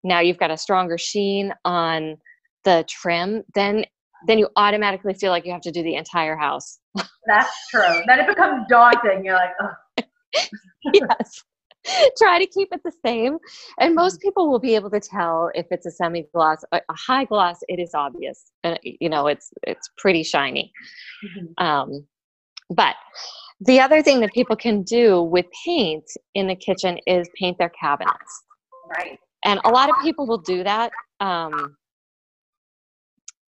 Now 0.03 0.18
you've 0.18 0.38
got 0.38 0.51
a 0.51 0.57
stronger 0.57 0.99
sheen 0.99 1.55
on 1.64 2.16
the 2.64 2.85
trim, 2.88 3.42
then 3.55 3.85
then 4.27 4.38
you 4.38 4.48
automatically 4.57 5.14
feel 5.14 5.31
like 5.31 5.44
you 5.44 5.53
have 5.53 5.62
to 5.62 5.72
do 5.72 5.83
the 5.83 5.96
entire 5.96 6.37
house. 6.37 6.79
That's 7.27 7.51
true. 7.70 8.03
Then 8.07 8.20
it 8.20 8.29
becomes 8.29 8.64
daunting. 8.68 9.25
You're 9.25 9.35
like, 9.35 9.51
oh. 9.61 10.05
yes. 10.92 11.42
Try 12.16 12.38
to 12.38 12.46
keep 12.46 12.68
it 12.70 12.81
the 12.85 12.92
same. 13.05 13.38
And 13.81 13.94
most 13.94 14.14
mm-hmm. 14.14 14.29
people 14.29 14.48
will 14.48 14.61
be 14.61 14.77
able 14.77 14.90
to 14.90 15.01
tell 15.01 15.51
if 15.55 15.66
it's 15.70 15.87
a 15.87 15.90
semi 15.90 16.25
gloss. 16.33 16.62
A 16.72 16.81
high 16.90 17.25
gloss, 17.25 17.59
it 17.68 17.81
is 17.81 17.90
obvious. 17.94 18.53
And 18.62 18.79
you 18.83 19.09
know, 19.09 19.27
it's 19.27 19.51
it's 19.64 19.90
pretty 19.98 20.22
shiny. 20.22 20.72
Mm-hmm. 21.25 21.64
Um, 21.64 22.07
but 22.70 22.94
the 23.61 23.81
other 23.81 24.03
thing 24.03 24.20
that 24.20 24.33
people 24.33 24.57
can 24.57 24.83
do 24.83 25.22
with 25.22 25.46
paint 25.64 26.05
in 26.35 26.46
the 26.46 26.57
kitchen 26.57 26.98
is 27.07 27.29
paint 27.38 27.59
their 27.59 27.70
cabinets. 27.70 28.44
Right. 28.96 29.18
And 29.44 29.61
a 29.64 29.70
lot 29.70 29.88
of 29.88 29.96
people 30.03 30.27
will 30.27 30.38
do 30.38 30.62
that. 30.62 30.92
Um, 31.20 31.77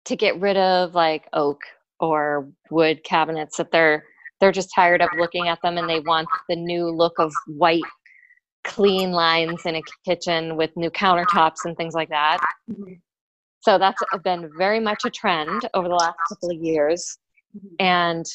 to 0.05 0.15
get 0.15 0.39
rid 0.39 0.57
of 0.57 0.95
like 0.95 1.27
oak 1.33 1.61
or 1.99 2.47
wood 2.69 3.03
cabinets 3.03 3.57
that 3.57 3.71
they're 3.71 4.03
they're 4.39 4.51
just 4.51 4.69
tired 4.75 5.01
of 5.01 5.09
looking 5.17 5.47
at 5.47 5.59
them 5.61 5.77
and 5.77 5.89
they 5.89 6.01
want 6.01 6.27
the 6.49 6.55
new 6.55 6.89
look 6.89 7.13
of 7.19 7.31
white 7.47 7.83
clean 8.63 9.11
lines 9.11 9.61
in 9.65 9.75
a 9.75 9.81
kitchen 10.05 10.57
with 10.57 10.71
new 10.75 10.89
countertops 10.89 11.65
and 11.65 11.77
things 11.77 11.93
like 11.93 12.09
that 12.09 12.39
mm-hmm. 12.69 12.93
so 13.61 13.77
that's 13.77 14.01
been 14.23 14.49
very 14.57 14.79
much 14.79 15.03
a 15.05 15.09
trend 15.09 15.67
over 15.73 15.87
the 15.87 15.95
last 15.95 16.17
couple 16.29 16.49
of 16.49 16.57
years 16.57 17.17
mm-hmm. 17.55 17.75
and 17.79 18.25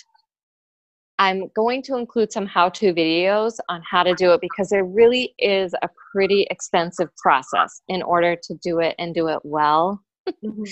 i'm 1.18 1.48
going 1.54 1.82
to 1.82 1.96
include 1.96 2.32
some 2.32 2.46
how-to 2.46 2.94
videos 2.94 3.58
on 3.68 3.82
how 3.88 4.02
to 4.02 4.14
do 4.14 4.32
it 4.32 4.40
because 4.40 4.68
there 4.68 4.84
really 4.84 5.34
is 5.38 5.74
a 5.82 5.88
pretty 6.12 6.46
extensive 6.50 7.08
process 7.16 7.82
in 7.88 8.00
order 8.02 8.36
to 8.40 8.54
do 8.62 8.78
it 8.78 8.94
and 8.98 9.14
do 9.14 9.28
it 9.28 9.40
well 9.42 10.00
mm-hmm. 10.28 10.62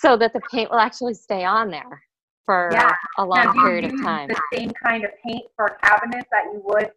So 0.00 0.16
that 0.16 0.32
the 0.32 0.40
paint 0.52 0.70
will 0.70 0.78
actually 0.78 1.14
stay 1.14 1.44
on 1.44 1.70
there 1.70 2.02
for 2.44 2.70
yeah. 2.72 2.92
a 3.18 3.24
long 3.24 3.52
period 3.54 3.84
of 3.84 4.00
time. 4.02 4.30
Is 4.30 4.36
the 4.52 4.58
same 4.58 4.72
kind 4.82 5.04
of 5.04 5.10
paint 5.24 5.44
for 5.56 5.76
cabinets 5.82 6.28
that 6.30 6.44
you 6.52 6.62
would 6.64 6.90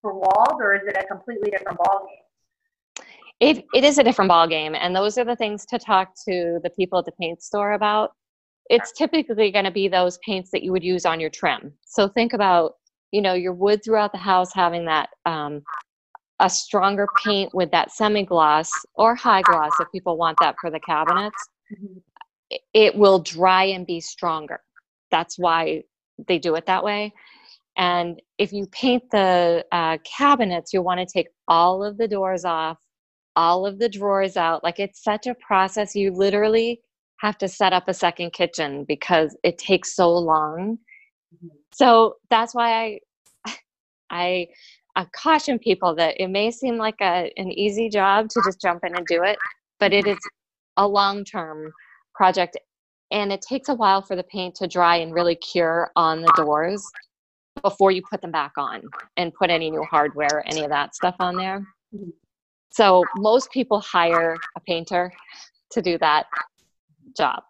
for 0.00 0.14
walls, 0.14 0.58
or 0.60 0.74
is 0.74 0.82
it 0.86 0.96
a 0.96 1.06
completely 1.06 1.50
different 1.50 1.78
ball 1.78 2.08
game? 2.08 3.06
It, 3.40 3.64
it 3.74 3.84
is 3.84 3.98
a 3.98 4.04
different 4.04 4.28
ball 4.28 4.46
game, 4.46 4.74
and 4.74 4.94
those 4.94 5.18
are 5.18 5.24
the 5.24 5.36
things 5.36 5.66
to 5.66 5.78
talk 5.78 6.14
to 6.28 6.60
the 6.62 6.70
people 6.70 6.98
at 6.98 7.04
the 7.04 7.12
paint 7.12 7.42
store 7.42 7.72
about. 7.72 8.12
It's 8.70 8.92
typically 8.92 9.50
going 9.50 9.64
to 9.64 9.70
be 9.70 9.88
those 9.88 10.18
paints 10.24 10.50
that 10.52 10.62
you 10.62 10.72
would 10.72 10.84
use 10.84 11.04
on 11.04 11.20
your 11.20 11.30
trim. 11.30 11.72
So 11.84 12.08
think 12.08 12.32
about, 12.32 12.74
you 13.10 13.20
know, 13.20 13.34
your 13.34 13.52
wood 13.52 13.82
throughout 13.84 14.12
the 14.12 14.18
house 14.18 14.52
having 14.54 14.84
that 14.86 15.10
um, 15.26 15.62
a 16.38 16.48
stronger 16.48 17.06
paint 17.24 17.52
with 17.54 17.70
that 17.72 17.90
semi 17.90 18.24
gloss 18.24 18.70
or 18.94 19.14
high 19.14 19.42
gloss 19.42 19.72
if 19.80 19.88
people 19.92 20.16
want 20.16 20.38
that 20.40 20.54
for 20.60 20.70
the 20.70 20.80
cabinets. 20.80 21.36
It 22.74 22.94
will 22.94 23.18
dry 23.20 23.64
and 23.64 23.86
be 23.86 24.00
stronger. 24.00 24.60
That's 25.10 25.38
why 25.38 25.84
they 26.26 26.38
do 26.38 26.54
it 26.54 26.66
that 26.66 26.84
way. 26.84 27.12
And 27.76 28.20
if 28.38 28.52
you 28.52 28.66
paint 28.66 29.04
the 29.10 29.64
uh, 29.72 29.98
cabinets, 30.04 30.72
you'll 30.72 30.84
want 30.84 31.00
to 31.00 31.06
take 31.06 31.28
all 31.48 31.82
of 31.82 31.96
the 31.96 32.08
doors 32.08 32.44
off, 32.44 32.78
all 33.34 33.66
of 33.66 33.78
the 33.78 33.88
drawers 33.88 34.36
out. 34.36 34.62
Like 34.62 34.78
it's 34.78 35.02
such 35.02 35.26
a 35.26 35.34
process. 35.34 35.94
You 35.94 36.12
literally 36.12 36.80
have 37.18 37.38
to 37.38 37.48
set 37.48 37.72
up 37.72 37.88
a 37.88 37.94
second 37.94 38.32
kitchen 38.32 38.84
because 38.84 39.36
it 39.42 39.56
takes 39.56 39.94
so 39.94 40.12
long. 40.12 40.78
Mm-hmm. 41.34 41.48
So 41.72 42.16
that's 42.28 42.54
why 42.54 43.00
I, 43.46 43.52
I, 44.10 44.48
I 44.96 45.06
caution 45.14 45.58
people 45.58 45.94
that 45.94 46.20
it 46.20 46.28
may 46.28 46.50
seem 46.50 46.76
like 46.76 47.00
a, 47.00 47.32
an 47.36 47.50
easy 47.52 47.88
job 47.88 48.28
to 48.30 48.42
just 48.44 48.60
jump 48.60 48.84
in 48.84 48.94
and 48.94 49.06
do 49.06 49.22
it, 49.22 49.38
but 49.80 49.92
it 49.92 50.06
is 50.06 50.18
a 50.76 50.86
long 50.86 51.24
term 51.24 51.72
project 52.22 52.56
and 53.10 53.32
it 53.32 53.42
takes 53.42 53.68
a 53.68 53.74
while 53.74 54.00
for 54.00 54.14
the 54.14 54.22
paint 54.22 54.54
to 54.54 54.68
dry 54.68 54.94
and 54.94 55.12
really 55.12 55.34
cure 55.34 55.90
on 55.96 56.22
the 56.22 56.32
doors 56.36 56.80
before 57.64 57.90
you 57.90 58.00
put 58.08 58.22
them 58.22 58.30
back 58.30 58.52
on 58.56 58.80
and 59.16 59.34
put 59.34 59.50
any 59.50 59.72
new 59.72 59.82
hardware 59.82 60.44
any 60.46 60.62
of 60.62 60.70
that 60.70 60.94
stuff 60.94 61.16
on 61.18 61.34
there 61.34 61.58
mm-hmm. 61.92 62.10
so 62.70 63.02
most 63.16 63.50
people 63.50 63.80
hire 63.80 64.36
a 64.56 64.60
painter 64.60 65.12
to 65.72 65.82
do 65.82 65.98
that 65.98 66.26
job 67.16 67.42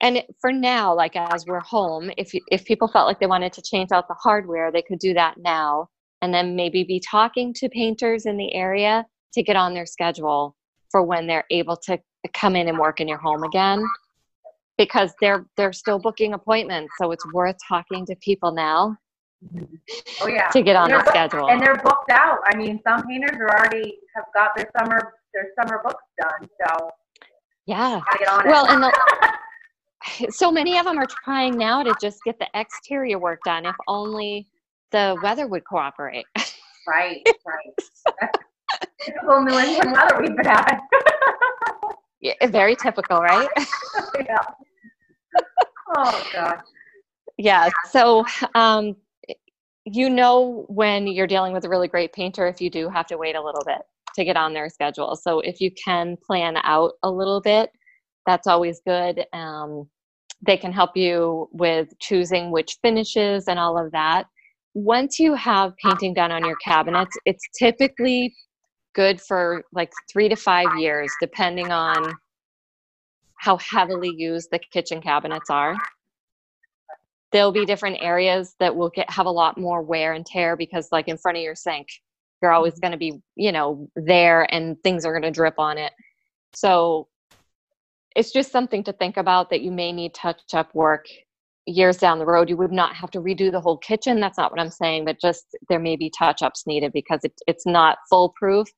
and 0.00 0.24
for 0.40 0.52
now 0.52 0.94
like 0.94 1.14
as 1.14 1.44
we're 1.44 1.60
home 1.60 2.10
if 2.16 2.30
if 2.50 2.64
people 2.64 2.88
felt 2.88 3.06
like 3.06 3.20
they 3.20 3.26
wanted 3.26 3.52
to 3.52 3.60
change 3.60 3.92
out 3.92 4.08
the 4.08 4.16
hardware 4.22 4.72
they 4.72 4.80
could 4.80 4.98
do 4.98 5.12
that 5.12 5.34
now 5.36 5.86
and 6.22 6.32
then 6.32 6.56
maybe 6.56 6.82
be 6.82 6.98
talking 6.98 7.52
to 7.52 7.68
painters 7.68 8.24
in 8.24 8.38
the 8.38 8.54
area 8.54 9.04
to 9.34 9.42
get 9.42 9.54
on 9.54 9.74
their 9.74 9.84
schedule 9.84 10.56
for 10.90 11.02
when 11.02 11.26
they're 11.26 11.44
able 11.50 11.76
to 11.76 11.98
come 12.28 12.56
in 12.56 12.68
and 12.68 12.78
work 12.78 13.00
in 13.00 13.08
your 13.08 13.18
home 13.18 13.42
again 13.44 13.84
because 14.78 15.12
they're 15.20 15.46
they're 15.56 15.72
still 15.72 15.98
booking 15.98 16.34
appointments. 16.34 16.92
So 16.98 17.12
it's 17.12 17.24
worth 17.32 17.56
talking 17.66 18.06
to 18.06 18.16
people 18.16 18.52
now 18.52 18.96
oh 20.20 20.28
yeah. 20.28 20.48
to 20.48 20.62
get 20.62 20.76
on 20.76 20.90
the 20.90 21.04
schedule. 21.06 21.48
and 21.48 21.60
they're 21.62 21.76
booked 21.76 22.10
out. 22.10 22.38
I 22.46 22.56
mean 22.56 22.80
some 22.86 23.06
painters 23.06 23.36
are 23.38 23.50
already 23.50 23.98
have 24.14 24.24
got 24.34 24.50
their 24.56 24.70
summer 24.78 25.14
their 25.32 25.48
summer 25.58 25.80
books 25.82 26.04
done 26.20 26.48
so. 26.66 26.90
Yeah. 27.66 28.00
Well 28.44 28.66
and 28.66 28.82
the, 28.82 30.30
so 30.30 30.50
many 30.50 30.78
of 30.78 30.84
them 30.84 30.98
are 30.98 31.06
trying 31.06 31.56
now 31.56 31.82
to 31.82 31.94
just 32.00 32.20
get 32.24 32.38
the 32.38 32.48
exterior 32.54 33.18
work 33.18 33.40
done 33.44 33.66
if 33.66 33.76
only 33.86 34.48
the 34.92 35.16
weather 35.22 35.46
would 35.46 35.64
cooperate. 35.64 36.26
Right, 36.86 37.22
right. 37.46 38.30
typical 39.00 39.42
New 39.42 39.58
England 39.58 39.92
weather 39.92 40.20
we've 40.20 40.36
been 40.36 40.46
having. 40.46 40.80
yeah, 42.20 42.34
very 42.48 42.76
typical, 42.76 43.18
right? 43.18 43.48
yeah. 44.24 44.38
Oh 45.96 46.24
gosh. 46.32 46.60
Yeah. 47.36 47.70
So, 47.90 48.24
um, 48.54 48.96
you 49.84 50.10
know 50.10 50.66
when 50.68 51.06
you're 51.06 51.26
dealing 51.26 51.52
with 51.52 51.64
a 51.64 51.68
really 51.68 51.88
great 51.88 52.12
painter 52.12 52.46
if 52.46 52.60
you 52.60 52.70
do 52.70 52.88
have 52.88 53.06
to 53.06 53.16
wait 53.16 53.34
a 53.34 53.42
little 53.42 53.62
bit 53.64 53.78
to 54.14 54.24
get 54.24 54.36
on 54.36 54.52
their 54.52 54.68
schedule. 54.68 55.16
So 55.16 55.40
if 55.40 55.60
you 55.60 55.70
can 55.70 56.16
plan 56.26 56.56
out 56.62 56.92
a 57.02 57.10
little 57.10 57.40
bit, 57.40 57.70
that's 58.26 58.46
always 58.46 58.80
good. 58.86 59.24
Um, 59.32 59.88
they 60.42 60.56
can 60.56 60.72
help 60.72 60.96
you 60.96 61.48
with 61.52 61.98
choosing 61.98 62.50
which 62.50 62.78
finishes 62.82 63.48
and 63.48 63.58
all 63.58 63.78
of 63.78 63.92
that. 63.92 64.26
Once 64.74 65.18
you 65.18 65.34
have 65.34 65.76
painting 65.76 66.14
done 66.14 66.30
on 66.32 66.44
your 66.44 66.56
cabinets, 66.56 67.16
it's 67.24 67.46
typically 67.58 68.34
good 68.94 69.20
for 69.20 69.64
like 69.72 69.92
three 70.10 70.28
to 70.28 70.36
five 70.36 70.68
years, 70.78 71.10
depending 71.20 71.70
on 71.70 72.14
how 73.36 73.56
heavily 73.58 74.12
used 74.16 74.50
the 74.50 74.58
kitchen 74.58 75.00
cabinets 75.00 75.50
are. 75.50 75.76
There'll 77.32 77.52
be 77.52 77.64
different 77.64 77.98
areas 78.00 78.54
that 78.58 78.74
will 78.74 78.90
get 78.90 79.08
have 79.08 79.26
a 79.26 79.30
lot 79.30 79.56
more 79.56 79.82
wear 79.82 80.12
and 80.12 80.26
tear 80.26 80.56
because, 80.56 80.88
like 80.90 81.08
in 81.08 81.16
front 81.16 81.38
of 81.38 81.44
your 81.44 81.54
sink, 81.54 81.88
you're 82.42 82.52
always 82.52 82.74
mm-hmm. 82.74 82.80
going 82.80 82.92
to 82.92 82.98
be, 82.98 83.20
you 83.36 83.52
know, 83.52 83.88
there 83.96 84.52
and 84.52 84.76
things 84.82 85.04
are 85.04 85.12
going 85.12 85.22
to 85.22 85.30
drip 85.30 85.58
on 85.58 85.78
it. 85.78 85.92
So 86.52 87.08
it's 88.16 88.32
just 88.32 88.50
something 88.50 88.82
to 88.84 88.92
think 88.92 89.16
about 89.16 89.50
that 89.50 89.60
you 89.60 89.70
may 89.70 89.92
need 89.92 90.14
touch 90.14 90.40
up 90.52 90.74
work 90.74 91.06
years 91.66 91.96
down 91.96 92.18
the 92.18 92.26
road. 92.26 92.48
You 92.48 92.56
would 92.56 92.72
not 92.72 92.94
have 92.96 93.10
to 93.12 93.20
redo 93.20 93.52
the 93.52 93.60
whole 93.60 93.78
kitchen. 93.78 94.18
That's 94.18 94.38
not 94.38 94.50
what 94.50 94.60
I'm 94.60 94.70
saying, 94.70 95.04
but 95.04 95.20
just 95.20 95.56
there 95.68 95.78
may 95.78 95.96
be 95.96 96.10
touch 96.10 96.42
ups 96.42 96.66
needed 96.66 96.92
because 96.92 97.20
it, 97.22 97.32
it's 97.46 97.66
not 97.66 97.98
foolproof. 98.08 98.68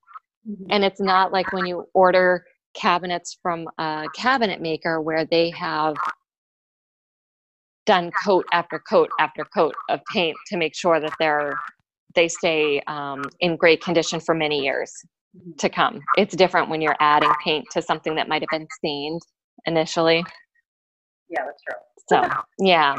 Mm-hmm. 0.48 0.66
And 0.70 0.84
it's 0.84 1.00
not 1.00 1.32
like 1.32 1.52
when 1.52 1.66
you 1.66 1.86
order 1.94 2.44
cabinets 2.74 3.38
from 3.42 3.68
a 3.78 4.06
cabinet 4.14 4.60
maker 4.60 5.00
where 5.00 5.24
they 5.24 5.50
have 5.50 5.94
done 7.86 8.10
coat 8.24 8.46
after 8.52 8.78
coat 8.78 9.10
after 9.18 9.44
coat 9.44 9.74
of 9.88 10.00
paint 10.12 10.36
to 10.48 10.56
make 10.56 10.74
sure 10.74 11.00
that 11.00 11.12
they're 11.18 11.58
they 12.14 12.28
stay 12.28 12.80
um, 12.86 13.24
in 13.40 13.56
great 13.56 13.82
condition 13.82 14.20
for 14.20 14.34
many 14.34 14.62
years 14.62 14.92
to 15.58 15.68
come. 15.68 16.00
It's 16.18 16.36
different 16.36 16.68
when 16.68 16.82
you're 16.82 16.96
adding 17.00 17.32
paint 17.42 17.64
to 17.72 17.80
something 17.80 18.14
that 18.16 18.28
might 18.28 18.42
have 18.42 18.50
been 18.50 18.66
stained 18.76 19.22
initially. 19.66 20.22
Yeah, 21.30 21.44
that's 21.46 21.62
true. 21.62 21.78
So, 22.08 22.42
yeah. 22.58 22.96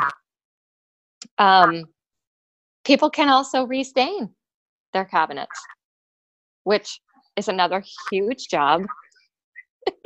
Um, 1.38 1.84
people 2.84 3.10
can 3.10 3.30
also 3.30 3.66
restain 3.66 4.30
their 4.94 5.06
cabinets, 5.06 5.60
which 6.64 7.00
is 7.38 7.48
another 7.48 7.84
huge 8.12 8.48
job. 8.48 8.86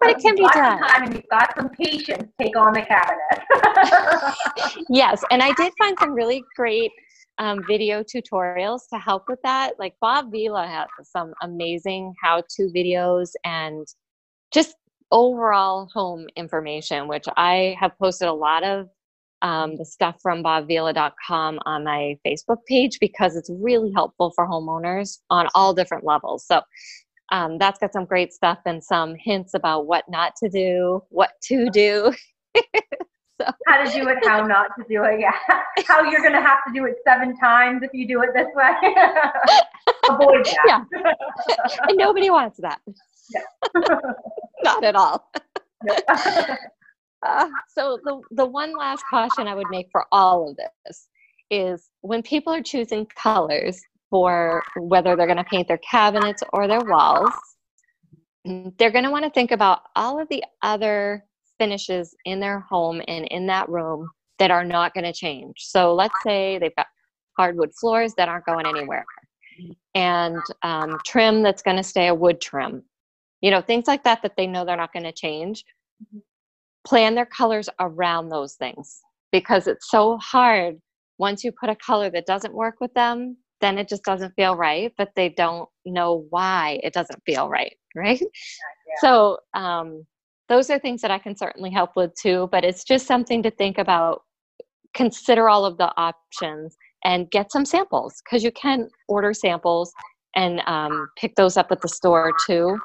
but 0.00 0.10
it 0.10 0.18
can 0.18 0.34
be 0.34 0.42
done. 0.52 0.78
Time 0.78 1.02
and 1.04 1.14
you've 1.14 1.28
got 1.30 1.54
some 1.56 1.68
patience. 1.70 2.30
Take 2.40 2.56
on 2.56 2.72
the 2.74 2.82
cabinet. 2.82 4.34
yes, 4.90 5.22
and 5.30 5.42
I 5.42 5.52
did 5.54 5.72
find 5.78 5.96
some 5.98 6.12
really 6.12 6.42
great 6.56 6.92
um, 7.38 7.62
video 7.66 8.02
tutorials 8.02 8.80
to 8.92 8.98
help 8.98 9.24
with 9.28 9.38
that. 9.44 9.72
Like 9.78 9.94
Bob 10.00 10.30
Vila 10.30 10.66
has 10.66 10.88
some 11.04 11.32
amazing 11.42 12.14
how-to 12.22 12.70
videos 12.74 13.30
and 13.44 13.86
just 14.52 14.74
overall 15.10 15.88
home 15.94 16.26
information, 16.36 17.08
which 17.08 17.24
I 17.36 17.76
have 17.80 17.92
posted 17.98 18.28
a 18.28 18.32
lot 18.32 18.64
of 18.64 18.88
um, 19.42 19.76
the 19.76 19.84
stuff 19.84 20.16
from 20.22 20.42
bobvila.com 20.42 21.58
on 21.64 21.84
my 21.84 22.18
Facebook 22.26 22.58
page 22.66 22.98
because 23.00 23.36
it's 23.36 23.50
really 23.50 23.92
helpful 23.94 24.32
for 24.34 24.46
homeowners 24.46 25.18
on 25.30 25.48
all 25.54 25.74
different 25.74 26.04
levels. 26.04 26.44
So 26.46 26.62
um, 27.30 27.58
that's 27.58 27.78
got 27.78 27.92
some 27.92 28.04
great 28.04 28.32
stuff 28.32 28.58
and 28.66 28.82
some 28.82 29.14
hints 29.14 29.54
about 29.54 29.86
what 29.86 30.04
not 30.08 30.34
to 30.36 30.48
do, 30.48 31.02
what 31.10 31.30
to 31.44 31.70
do. 31.70 32.12
So. 33.40 33.46
How 33.66 33.84
to 33.84 33.92
do 33.92 34.08
it, 34.08 34.18
how 34.24 34.44
not 34.44 34.70
to 34.76 34.84
do 34.88 35.04
it, 35.04 35.20
yeah. 35.20 35.32
How 35.86 36.02
you're 36.02 36.22
going 36.22 36.32
to 36.32 36.40
have 36.40 36.58
to 36.66 36.72
do 36.74 36.86
it 36.86 36.96
seven 37.06 37.36
times 37.38 37.82
if 37.84 37.90
you 37.92 38.08
do 38.08 38.20
it 38.22 38.30
this 38.34 38.48
way. 38.52 38.72
Avoid 40.10 40.44
that. 40.44 40.84
Yeah. 40.90 41.68
and 41.86 41.96
nobody 41.96 42.30
wants 42.30 42.58
that. 42.58 42.80
Yeah. 43.30 43.42
not 44.64 44.82
at 44.82 44.96
all. 44.96 45.30
Uh, 47.26 47.48
so 47.68 47.98
the 48.04 48.20
the 48.30 48.46
one 48.46 48.76
last 48.76 49.04
caution 49.10 49.48
I 49.48 49.54
would 49.54 49.70
make 49.70 49.88
for 49.90 50.06
all 50.12 50.50
of 50.50 50.56
this 50.56 51.08
is 51.50 51.90
when 52.02 52.22
people 52.22 52.52
are 52.52 52.62
choosing 52.62 53.06
colors 53.06 53.80
for 54.10 54.62
whether 54.76 55.16
they're 55.16 55.26
going 55.26 55.38
to 55.38 55.44
paint 55.44 55.68
their 55.68 55.78
cabinets 55.78 56.42
or 56.52 56.66
their 56.66 56.82
walls, 56.82 57.32
they're 58.78 58.90
going 58.90 59.04
to 59.04 59.10
want 59.10 59.24
to 59.24 59.30
think 59.30 59.50
about 59.50 59.80
all 59.96 60.20
of 60.20 60.28
the 60.28 60.44
other 60.62 61.24
finishes 61.58 62.14
in 62.24 62.40
their 62.40 62.60
home 62.60 63.02
and 63.08 63.26
in 63.26 63.46
that 63.46 63.68
room 63.68 64.08
that 64.38 64.50
are 64.50 64.64
not 64.64 64.94
going 64.94 65.04
to 65.04 65.12
change. 65.12 65.54
So 65.58 65.94
let's 65.94 66.14
say 66.22 66.58
they've 66.58 66.74
got 66.76 66.86
hardwood 67.36 67.72
floors 67.74 68.14
that 68.14 68.28
aren't 68.28 68.46
going 68.46 68.66
anywhere 68.66 69.04
and 69.94 70.38
um, 70.62 70.98
trim 71.04 71.42
that's 71.42 71.62
going 71.62 71.76
to 71.76 71.82
stay 71.82 72.08
a 72.08 72.14
wood 72.14 72.40
trim. 72.40 72.82
You 73.40 73.50
know, 73.50 73.60
things 73.60 73.86
like 73.86 74.04
that 74.04 74.22
that 74.22 74.36
they 74.36 74.46
know 74.46 74.64
they're 74.64 74.76
not 74.76 74.92
going 74.92 75.04
to 75.04 75.12
change. 75.12 75.64
Plan 76.86 77.14
their 77.14 77.26
colors 77.26 77.68
around 77.80 78.28
those 78.28 78.54
things 78.54 79.00
because 79.32 79.66
it's 79.66 79.90
so 79.90 80.16
hard 80.18 80.76
once 81.18 81.42
you 81.44 81.52
put 81.52 81.68
a 81.68 81.76
color 81.76 82.10
that 82.10 82.26
doesn't 82.26 82.54
work 82.54 82.76
with 82.80 82.94
them 82.94 83.36
then 83.60 83.76
it 83.76 83.88
just 83.88 84.04
doesn't 84.04 84.32
feel 84.36 84.54
right 84.54 84.92
but 84.96 85.10
they 85.16 85.28
don't 85.28 85.68
know 85.84 86.24
why 86.30 86.78
it 86.82 86.94
doesn't 86.94 87.20
feel 87.26 87.48
right 87.48 87.76
right 87.96 88.20
yeah. 88.20 88.94
so 89.00 89.38
um, 89.54 90.06
those 90.48 90.70
are 90.70 90.78
things 90.78 91.02
that 91.02 91.10
I 91.10 91.18
can 91.18 91.36
certainly 91.36 91.70
help 91.70 91.90
with 91.94 92.14
too, 92.14 92.48
but 92.50 92.64
it's 92.64 92.84
just 92.84 93.06
something 93.06 93.42
to 93.42 93.50
think 93.50 93.78
about. 93.78 94.22
Consider 94.94 95.48
all 95.48 95.64
of 95.64 95.76
the 95.76 95.92
options 95.96 96.76
and 97.04 97.30
get 97.30 97.52
some 97.52 97.64
samples 97.64 98.14
because 98.24 98.42
you 98.42 98.50
can 98.50 98.88
order 99.06 99.34
samples 99.34 99.92
and 100.34 100.62
um, 100.66 101.08
pick 101.18 101.36
those 101.36 101.56
up 101.56 101.70
at 101.70 101.82
the 101.82 101.88
store 101.88 102.32
too. 102.46 102.78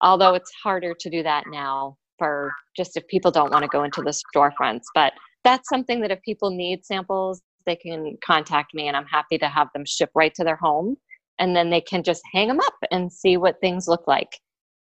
Although 0.00 0.34
it's 0.34 0.50
harder 0.62 0.94
to 0.98 1.10
do 1.10 1.22
that 1.22 1.44
now 1.48 1.96
for 2.18 2.52
just 2.76 2.96
if 2.96 3.06
people 3.08 3.30
don't 3.30 3.52
want 3.52 3.62
to 3.62 3.68
go 3.68 3.84
into 3.84 4.02
the 4.02 4.14
storefronts. 4.34 4.84
But 4.94 5.12
that's 5.42 5.68
something 5.68 6.00
that 6.00 6.10
if 6.10 6.20
people 6.22 6.50
need 6.50 6.84
samples, 6.84 7.42
they 7.66 7.76
can 7.76 8.16
contact 8.24 8.74
me 8.74 8.88
and 8.88 8.96
I'm 8.96 9.06
happy 9.06 9.38
to 9.38 9.48
have 9.48 9.68
them 9.74 9.84
ship 9.86 10.10
right 10.14 10.34
to 10.34 10.44
their 10.44 10.56
home. 10.56 10.96
And 11.38 11.56
then 11.56 11.70
they 11.70 11.80
can 11.80 12.02
just 12.02 12.22
hang 12.32 12.48
them 12.48 12.60
up 12.60 12.74
and 12.90 13.12
see 13.12 13.36
what 13.36 13.60
things 13.60 13.88
look 13.88 14.06
like 14.06 14.28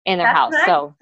in 0.06 0.18
their 0.18 0.28
that's 0.28 0.38
house. 0.38 0.54
Nice. 0.54 0.66
So 0.66 0.96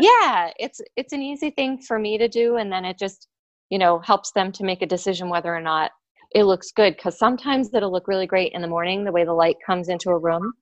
yeah 0.00 0.50
it's 0.58 0.80
it's 0.96 1.12
an 1.12 1.22
easy 1.22 1.50
thing 1.50 1.80
for 1.80 1.98
me 1.98 2.18
to 2.18 2.28
do 2.28 2.56
and 2.56 2.70
then 2.70 2.84
it 2.84 2.98
just 2.98 3.28
you 3.70 3.78
know 3.78 3.98
helps 4.00 4.32
them 4.32 4.52
to 4.52 4.64
make 4.64 4.82
a 4.82 4.86
decision 4.86 5.28
whether 5.28 5.54
or 5.54 5.60
not 5.60 5.90
it 6.34 6.44
looks 6.44 6.72
good 6.72 6.94
because 6.96 7.18
sometimes 7.18 7.72
it'll 7.72 7.92
look 7.92 8.08
really 8.08 8.26
great 8.26 8.52
in 8.52 8.60
the 8.62 8.68
morning 8.68 9.04
the 9.04 9.12
way 9.12 9.24
the 9.24 9.32
light 9.32 9.56
comes 9.64 9.88
into 9.88 10.10
a 10.10 10.18
room 10.18 10.52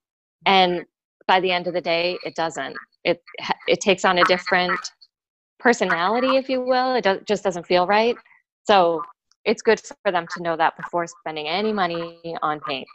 and 0.46 0.84
by 1.26 1.40
the 1.40 1.50
end 1.50 1.66
of 1.66 1.74
the 1.74 1.80
day 1.80 2.16
it 2.24 2.34
doesn't 2.34 2.76
it 3.04 3.20
it 3.66 3.80
takes 3.80 4.04
on 4.04 4.18
a 4.18 4.24
different 4.24 4.78
personality 5.58 6.36
if 6.36 6.48
you 6.48 6.60
will 6.60 6.94
it 6.94 7.04
does, 7.04 7.20
just 7.26 7.42
doesn't 7.44 7.66
feel 7.66 7.86
right 7.86 8.16
so 8.64 9.02
it's 9.44 9.62
good 9.62 9.80
for 10.02 10.12
them 10.12 10.26
to 10.34 10.42
know 10.42 10.56
that 10.56 10.76
before 10.76 11.06
spending 11.06 11.48
any 11.48 11.72
money 11.72 12.36
on 12.42 12.60
paint 12.60 12.86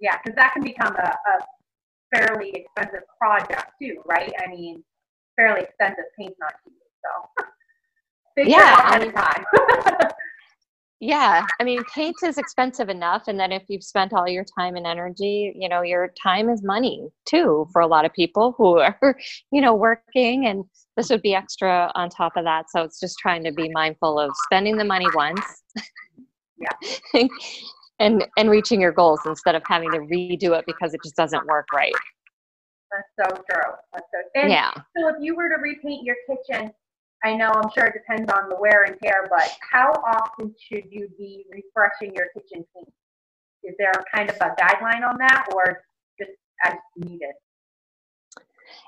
yeah 0.00 0.16
because 0.22 0.36
that 0.36 0.52
can 0.52 0.62
become 0.62 0.94
a, 0.96 1.08
a 1.08 2.16
fairly 2.16 2.50
expensive 2.50 3.02
project 3.18 3.72
too 3.80 4.02
right 4.06 4.32
i 4.44 4.50
mean 4.50 4.82
fairly 5.40 5.62
expensive 5.62 6.04
paint 6.18 6.34
not 6.38 6.52
cheap. 6.64 6.74
So 7.04 7.44
yeah, 8.44 8.76
I 8.84 8.98
mean, 8.98 9.12
time. 9.12 9.44
yeah, 11.00 11.46
I 11.58 11.64
mean, 11.64 11.82
paint 11.94 12.16
is 12.22 12.36
expensive 12.36 12.90
enough, 12.90 13.22
and 13.26 13.40
then 13.40 13.52
if 13.52 13.62
you've 13.68 13.82
spent 13.82 14.12
all 14.12 14.28
your 14.28 14.44
time 14.58 14.76
and 14.76 14.86
energy, 14.86 15.50
you 15.56 15.66
know, 15.66 15.80
your 15.80 16.12
time 16.22 16.50
is 16.50 16.62
money 16.62 17.08
too 17.26 17.66
for 17.72 17.80
a 17.80 17.86
lot 17.86 18.04
of 18.04 18.12
people 18.12 18.54
who 18.58 18.78
are, 18.78 18.98
you 19.50 19.62
know, 19.62 19.74
working, 19.74 20.46
and 20.46 20.62
this 20.98 21.08
would 21.08 21.22
be 21.22 21.34
extra 21.34 21.90
on 21.94 22.10
top 22.10 22.32
of 22.36 22.44
that. 22.44 22.66
So 22.68 22.82
it's 22.82 23.00
just 23.00 23.18
trying 23.18 23.42
to 23.44 23.52
be 23.52 23.70
mindful 23.70 24.20
of 24.20 24.30
spending 24.44 24.76
the 24.76 24.84
money 24.84 25.06
once. 25.14 25.62
yeah. 26.58 27.26
and 27.98 28.26
and 28.36 28.50
reaching 28.50 28.78
your 28.78 28.92
goals 28.92 29.20
instead 29.24 29.54
of 29.54 29.62
having 29.66 29.90
to 29.92 29.98
redo 30.00 30.58
it 30.58 30.66
because 30.66 30.92
it 30.92 31.00
just 31.02 31.16
doesn't 31.16 31.46
work 31.46 31.66
right. 31.72 31.94
That's 32.92 33.30
so 33.30 33.42
true. 33.50 33.72
That's 33.94 34.06
so. 34.12 34.40
And 34.42 34.50
yeah. 34.50 34.72
So 34.98 35.08
if 35.08 35.16
you 35.20 35.34
were 35.34 35.48
to 35.48 35.56
repaint 35.62 36.04
your 36.04 36.16
kitchen, 36.28 36.72
I 37.24 37.34
know 37.34 37.48
I'm 37.48 37.70
sure 37.74 37.86
it 37.86 37.94
depends 37.94 38.32
on 38.32 38.48
the 38.48 38.56
wear 38.56 38.84
and 38.84 38.96
tear, 39.02 39.26
but 39.28 39.50
how 39.70 39.90
often 40.06 40.54
should 40.58 40.84
you 40.90 41.08
be 41.18 41.44
refreshing 41.50 42.14
your 42.14 42.28
kitchen 42.34 42.64
paint? 42.74 42.92
Is 43.62 43.74
there 43.78 43.92
kind 44.14 44.30
of 44.30 44.36
a 44.36 44.54
guideline 44.60 45.06
on 45.06 45.18
that, 45.18 45.46
or 45.54 45.82
just 46.18 46.30
as 46.64 46.74
needed? 46.96 47.34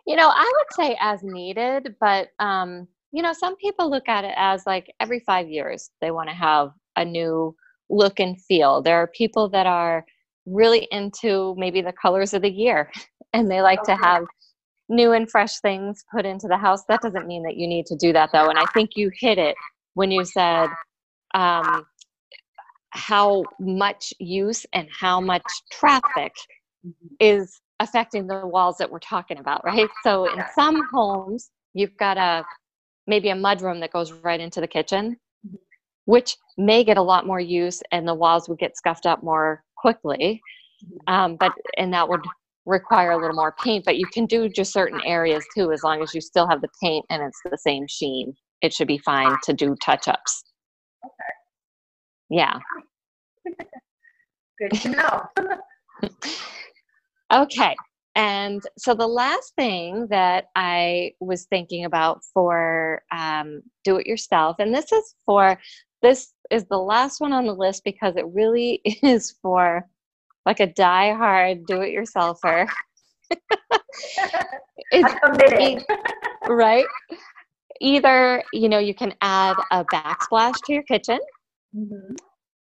You 0.07 0.17
know, 0.17 0.31
I 0.33 0.53
would 0.57 0.75
say 0.75 0.97
as 1.01 1.23
needed, 1.23 1.95
but 2.01 2.29
um, 2.39 2.89
you 3.13 3.23
know, 3.23 3.35
some 3.35 3.57
people 3.57 3.91
look 3.91 4.09
at 4.09 4.25
it 4.25 4.35
as 4.37 4.65
like 4.67 4.93
every 4.99 5.21
five 5.21 5.49
years 5.49 5.91
they 6.01 6.11
want 6.11 6.31
to 6.31 6.35
have 6.35 6.71
a 6.97 7.05
new 7.05 7.55
look 7.91 8.19
and 8.19 8.41
feel. 8.41 8.81
There 8.81 8.97
are 8.97 9.07
people 9.09 9.49
that 9.51 9.67
are 9.67 10.05
really 10.47 10.89
into 10.91 11.55
maybe 11.57 11.83
the 11.83 11.93
colors 11.93 12.35
of 12.35 12.43
the 12.43 12.51
year 12.51 12.91
and 13.33 13.51
they 13.51 13.61
like 13.61 13.81
okay. 13.81 13.95
to 13.95 14.03
have 14.03 14.25
new 14.93 15.13
and 15.13 15.29
fresh 15.29 15.59
things 15.61 16.05
put 16.13 16.25
into 16.25 16.47
the 16.47 16.57
house. 16.57 16.85
That 16.89 17.01
doesn't 17.01 17.27
mean 17.27 17.43
that 17.45 17.57
you 17.57 17.67
need 17.67 17.87
to 17.87 17.97
do 17.97 18.13
that 18.13 18.31
though. 18.33 18.49
And 18.49 18.59
I 18.59 18.65
think 18.75 18.91
you 18.95 19.11
hit 19.19 19.39
it 19.39 19.57
when 19.95 20.11
you 20.11 20.25
said 20.25 20.69
um, 21.35 21.85
how 22.91 23.45
much 23.59 24.13
use 24.21 24.67
and 24.73 24.87
how 24.93 25.21
much 25.21 25.43
traffic 25.71 26.33
mm-hmm. 26.87 27.15
is 27.19 27.61
affecting 27.81 28.27
the 28.27 28.47
walls 28.47 28.77
that 28.79 28.91
we're 28.91 28.99
talking 28.99 29.39
about, 29.39 29.65
right? 29.65 29.89
So 30.05 30.27
in 30.33 30.45
some 30.55 30.83
homes, 30.93 31.51
you've 31.75 31.97
got 31.97 32.19
a 32.19 32.45
maybe 33.07 33.31
a 33.31 33.35
mudroom 33.35 33.81
that 33.81 33.93
goes 33.93 34.13
right 34.13 34.41
into 34.41 34.61
the 34.61 34.69
kitchen, 34.69 35.17
mm-hmm. 35.47 35.57
which 36.05 36.37
may 36.59 36.85
get 36.85 36.99
a 36.99 37.03
lot 37.03 37.27
more 37.27 37.41
use 37.41 37.83
and 37.91 38.07
the 38.07 38.15
walls 38.15 38.49
would 38.49 38.59
get 38.59 38.77
scuffed 38.77 39.07
up 39.07 39.23
more 39.23 39.65
quickly. 39.77 40.41
Mm-hmm. 40.85 41.15
Um, 41.15 41.37
but 41.37 41.53
and 41.79 41.95
that 41.95 42.09
would 42.09 42.21
require 42.67 43.13
a 43.13 43.17
little 43.17 43.37
more 43.37 43.55
paint, 43.63 43.85
but 43.85 43.97
you 43.97 44.07
can 44.07 44.27
do 44.27 44.49
just 44.49 44.73
certain 44.73 45.01
areas 45.05 45.45
too, 45.57 45.73
as 45.73 45.83
long 45.83 46.03
as 46.03 46.15
you 46.15 46.21
still 46.21 46.49
have 46.49 46.61
the 46.61 46.69
paint 46.83 47.05
and 47.11 47.23
it's 47.23 47.41
the 47.45 47.59
same 47.59 47.87
sheen. 47.89 48.35
It 48.63 48.73
should 48.73 48.89
be 48.89 48.99
fine 48.99 49.37
to 49.45 49.53
do 49.53 49.75
touch 49.85 50.07
ups. 50.07 50.45
Okay. 51.05 51.33
Yeah. 52.31 52.59
Good 54.61 54.81
to 54.81 54.89
know. 54.91 55.23
okay. 57.33 57.75
And 58.15 58.63
so 58.79 58.95
the 58.95 59.07
last 59.07 59.55
thing 59.57 60.07
that 60.11 60.47
I 60.55 61.13
was 61.21 61.47
thinking 61.47 61.85
about 61.87 62.21
for 62.35 63.03
um, 63.11 63.63
do 63.85 63.97
it 63.97 64.07
yourself, 64.07 64.57
and 64.59 64.75
this 64.75 64.93
is 64.93 65.15
for 65.25 65.59
this 66.03 66.35
is 66.51 66.65
the 66.67 66.79
last 66.79 67.21
one 67.21 67.33
on 67.33 67.47
the 67.47 67.55
list 67.55 67.85
because 67.85 68.17
it 68.17 68.27
really 68.27 68.83
is 69.03 69.35
for 69.41 69.89
like 70.47 70.61
a 70.61 70.67
die-hard 70.67 71.67
do-it-yourselfer. 71.67 72.69
it's 74.91 75.85
right. 76.49 76.87
Either 77.81 78.43
you 78.53 78.69
know 78.69 78.79
you 78.79 78.95
can 78.95 79.15
add 79.23 79.57
a 79.71 79.85
backsplash 79.87 80.55
to 80.67 80.73
your 80.73 80.83
kitchen, 80.85 81.19
mm-hmm. 81.75 82.15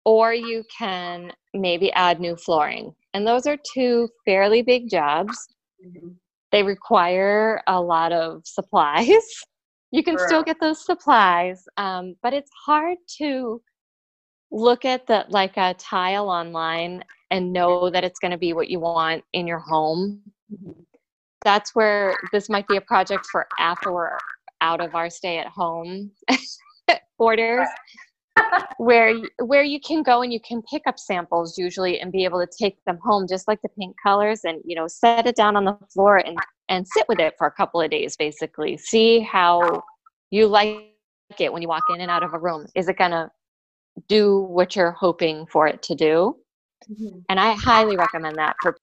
or 0.04 0.32
you 0.34 0.64
can 0.76 1.32
maybe 1.54 1.92
add 1.92 2.20
new 2.20 2.36
flooring, 2.36 2.94
and 3.14 3.26
those 3.26 3.46
are 3.46 3.56
two 3.72 4.08
fairly 4.24 4.62
big 4.62 4.90
jobs. 4.90 5.48
Mm-hmm. 5.84 6.08
They 6.50 6.62
require 6.62 7.62
a 7.66 7.80
lot 7.80 8.12
of 8.12 8.42
supplies. 8.44 9.08
You 9.94 10.02
can 10.02 10.16
sure. 10.16 10.26
still 10.26 10.42
get 10.42 10.56
those 10.58 10.82
supplies, 10.86 11.64
um, 11.76 12.14
but 12.22 12.32
it's 12.32 12.50
hard 12.64 12.96
to 13.18 13.60
look 14.52 14.84
at 14.84 15.06
the 15.06 15.24
like 15.28 15.56
a 15.56 15.74
tile 15.74 16.28
online 16.28 17.02
and 17.30 17.52
know 17.52 17.90
that 17.90 18.04
it's 18.04 18.20
going 18.20 18.30
to 18.30 18.38
be 18.38 18.52
what 18.52 18.68
you 18.68 18.78
want 18.78 19.24
in 19.32 19.46
your 19.46 19.58
home. 19.58 20.20
Mm-hmm. 20.52 20.72
That's 21.42 21.74
where 21.74 22.14
this 22.30 22.48
might 22.48 22.68
be 22.68 22.76
a 22.76 22.80
project 22.80 23.26
for 23.26 23.48
after 23.58 23.92
we're 23.92 24.18
out 24.60 24.80
of 24.80 24.94
our 24.94 25.10
stay 25.10 25.38
at 25.38 25.48
home 25.48 26.12
orders 27.18 27.66
where 28.76 29.14
where 29.38 29.62
you 29.62 29.80
can 29.80 30.02
go 30.02 30.22
and 30.22 30.32
you 30.32 30.40
can 30.40 30.62
pick 30.70 30.82
up 30.86 30.98
samples 30.98 31.58
usually 31.58 32.00
and 32.00 32.12
be 32.12 32.24
able 32.24 32.38
to 32.38 32.48
take 32.58 32.76
them 32.84 32.98
home 33.02 33.26
just 33.28 33.48
like 33.48 33.60
the 33.62 33.68
paint 33.78 33.94
colors 34.02 34.42
and 34.44 34.60
you 34.64 34.76
know 34.76 34.86
set 34.86 35.26
it 35.26 35.34
down 35.34 35.56
on 35.56 35.64
the 35.64 35.76
floor 35.92 36.18
and 36.18 36.38
and 36.68 36.86
sit 36.86 37.04
with 37.08 37.18
it 37.18 37.34
for 37.36 37.46
a 37.46 37.50
couple 37.50 37.80
of 37.80 37.90
days 37.90 38.16
basically. 38.16 38.76
See 38.76 39.20
how 39.20 39.82
you 40.30 40.46
like 40.46 40.78
it 41.38 41.52
when 41.52 41.62
you 41.62 41.68
walk 41.68 41.84
in 41.90 42.00
and 42.00 42.10
out 42.10 42.22
of 42.22 42.34
a 42.34 42.38
room. 42.38 42.66
Is 42.74 42.88
it 42.88 42.96
going 42.96 43.10
to 43.10 43.30
do 44.08 44.40
what 44.40 44.76
you're 44.76 44.92
hoping 44.92 45.46
for 45.46 45.66
it 45.66 45.82
to 45.82 45.94
do. 45.94 46.36
Mm-hmm. 46.90 47.18
And 47.28 47.40
I 47.40 47.52
highly 47.52 47.96
recommend 47.96 48.36
that 48.36 48.56
for 48.62 48.76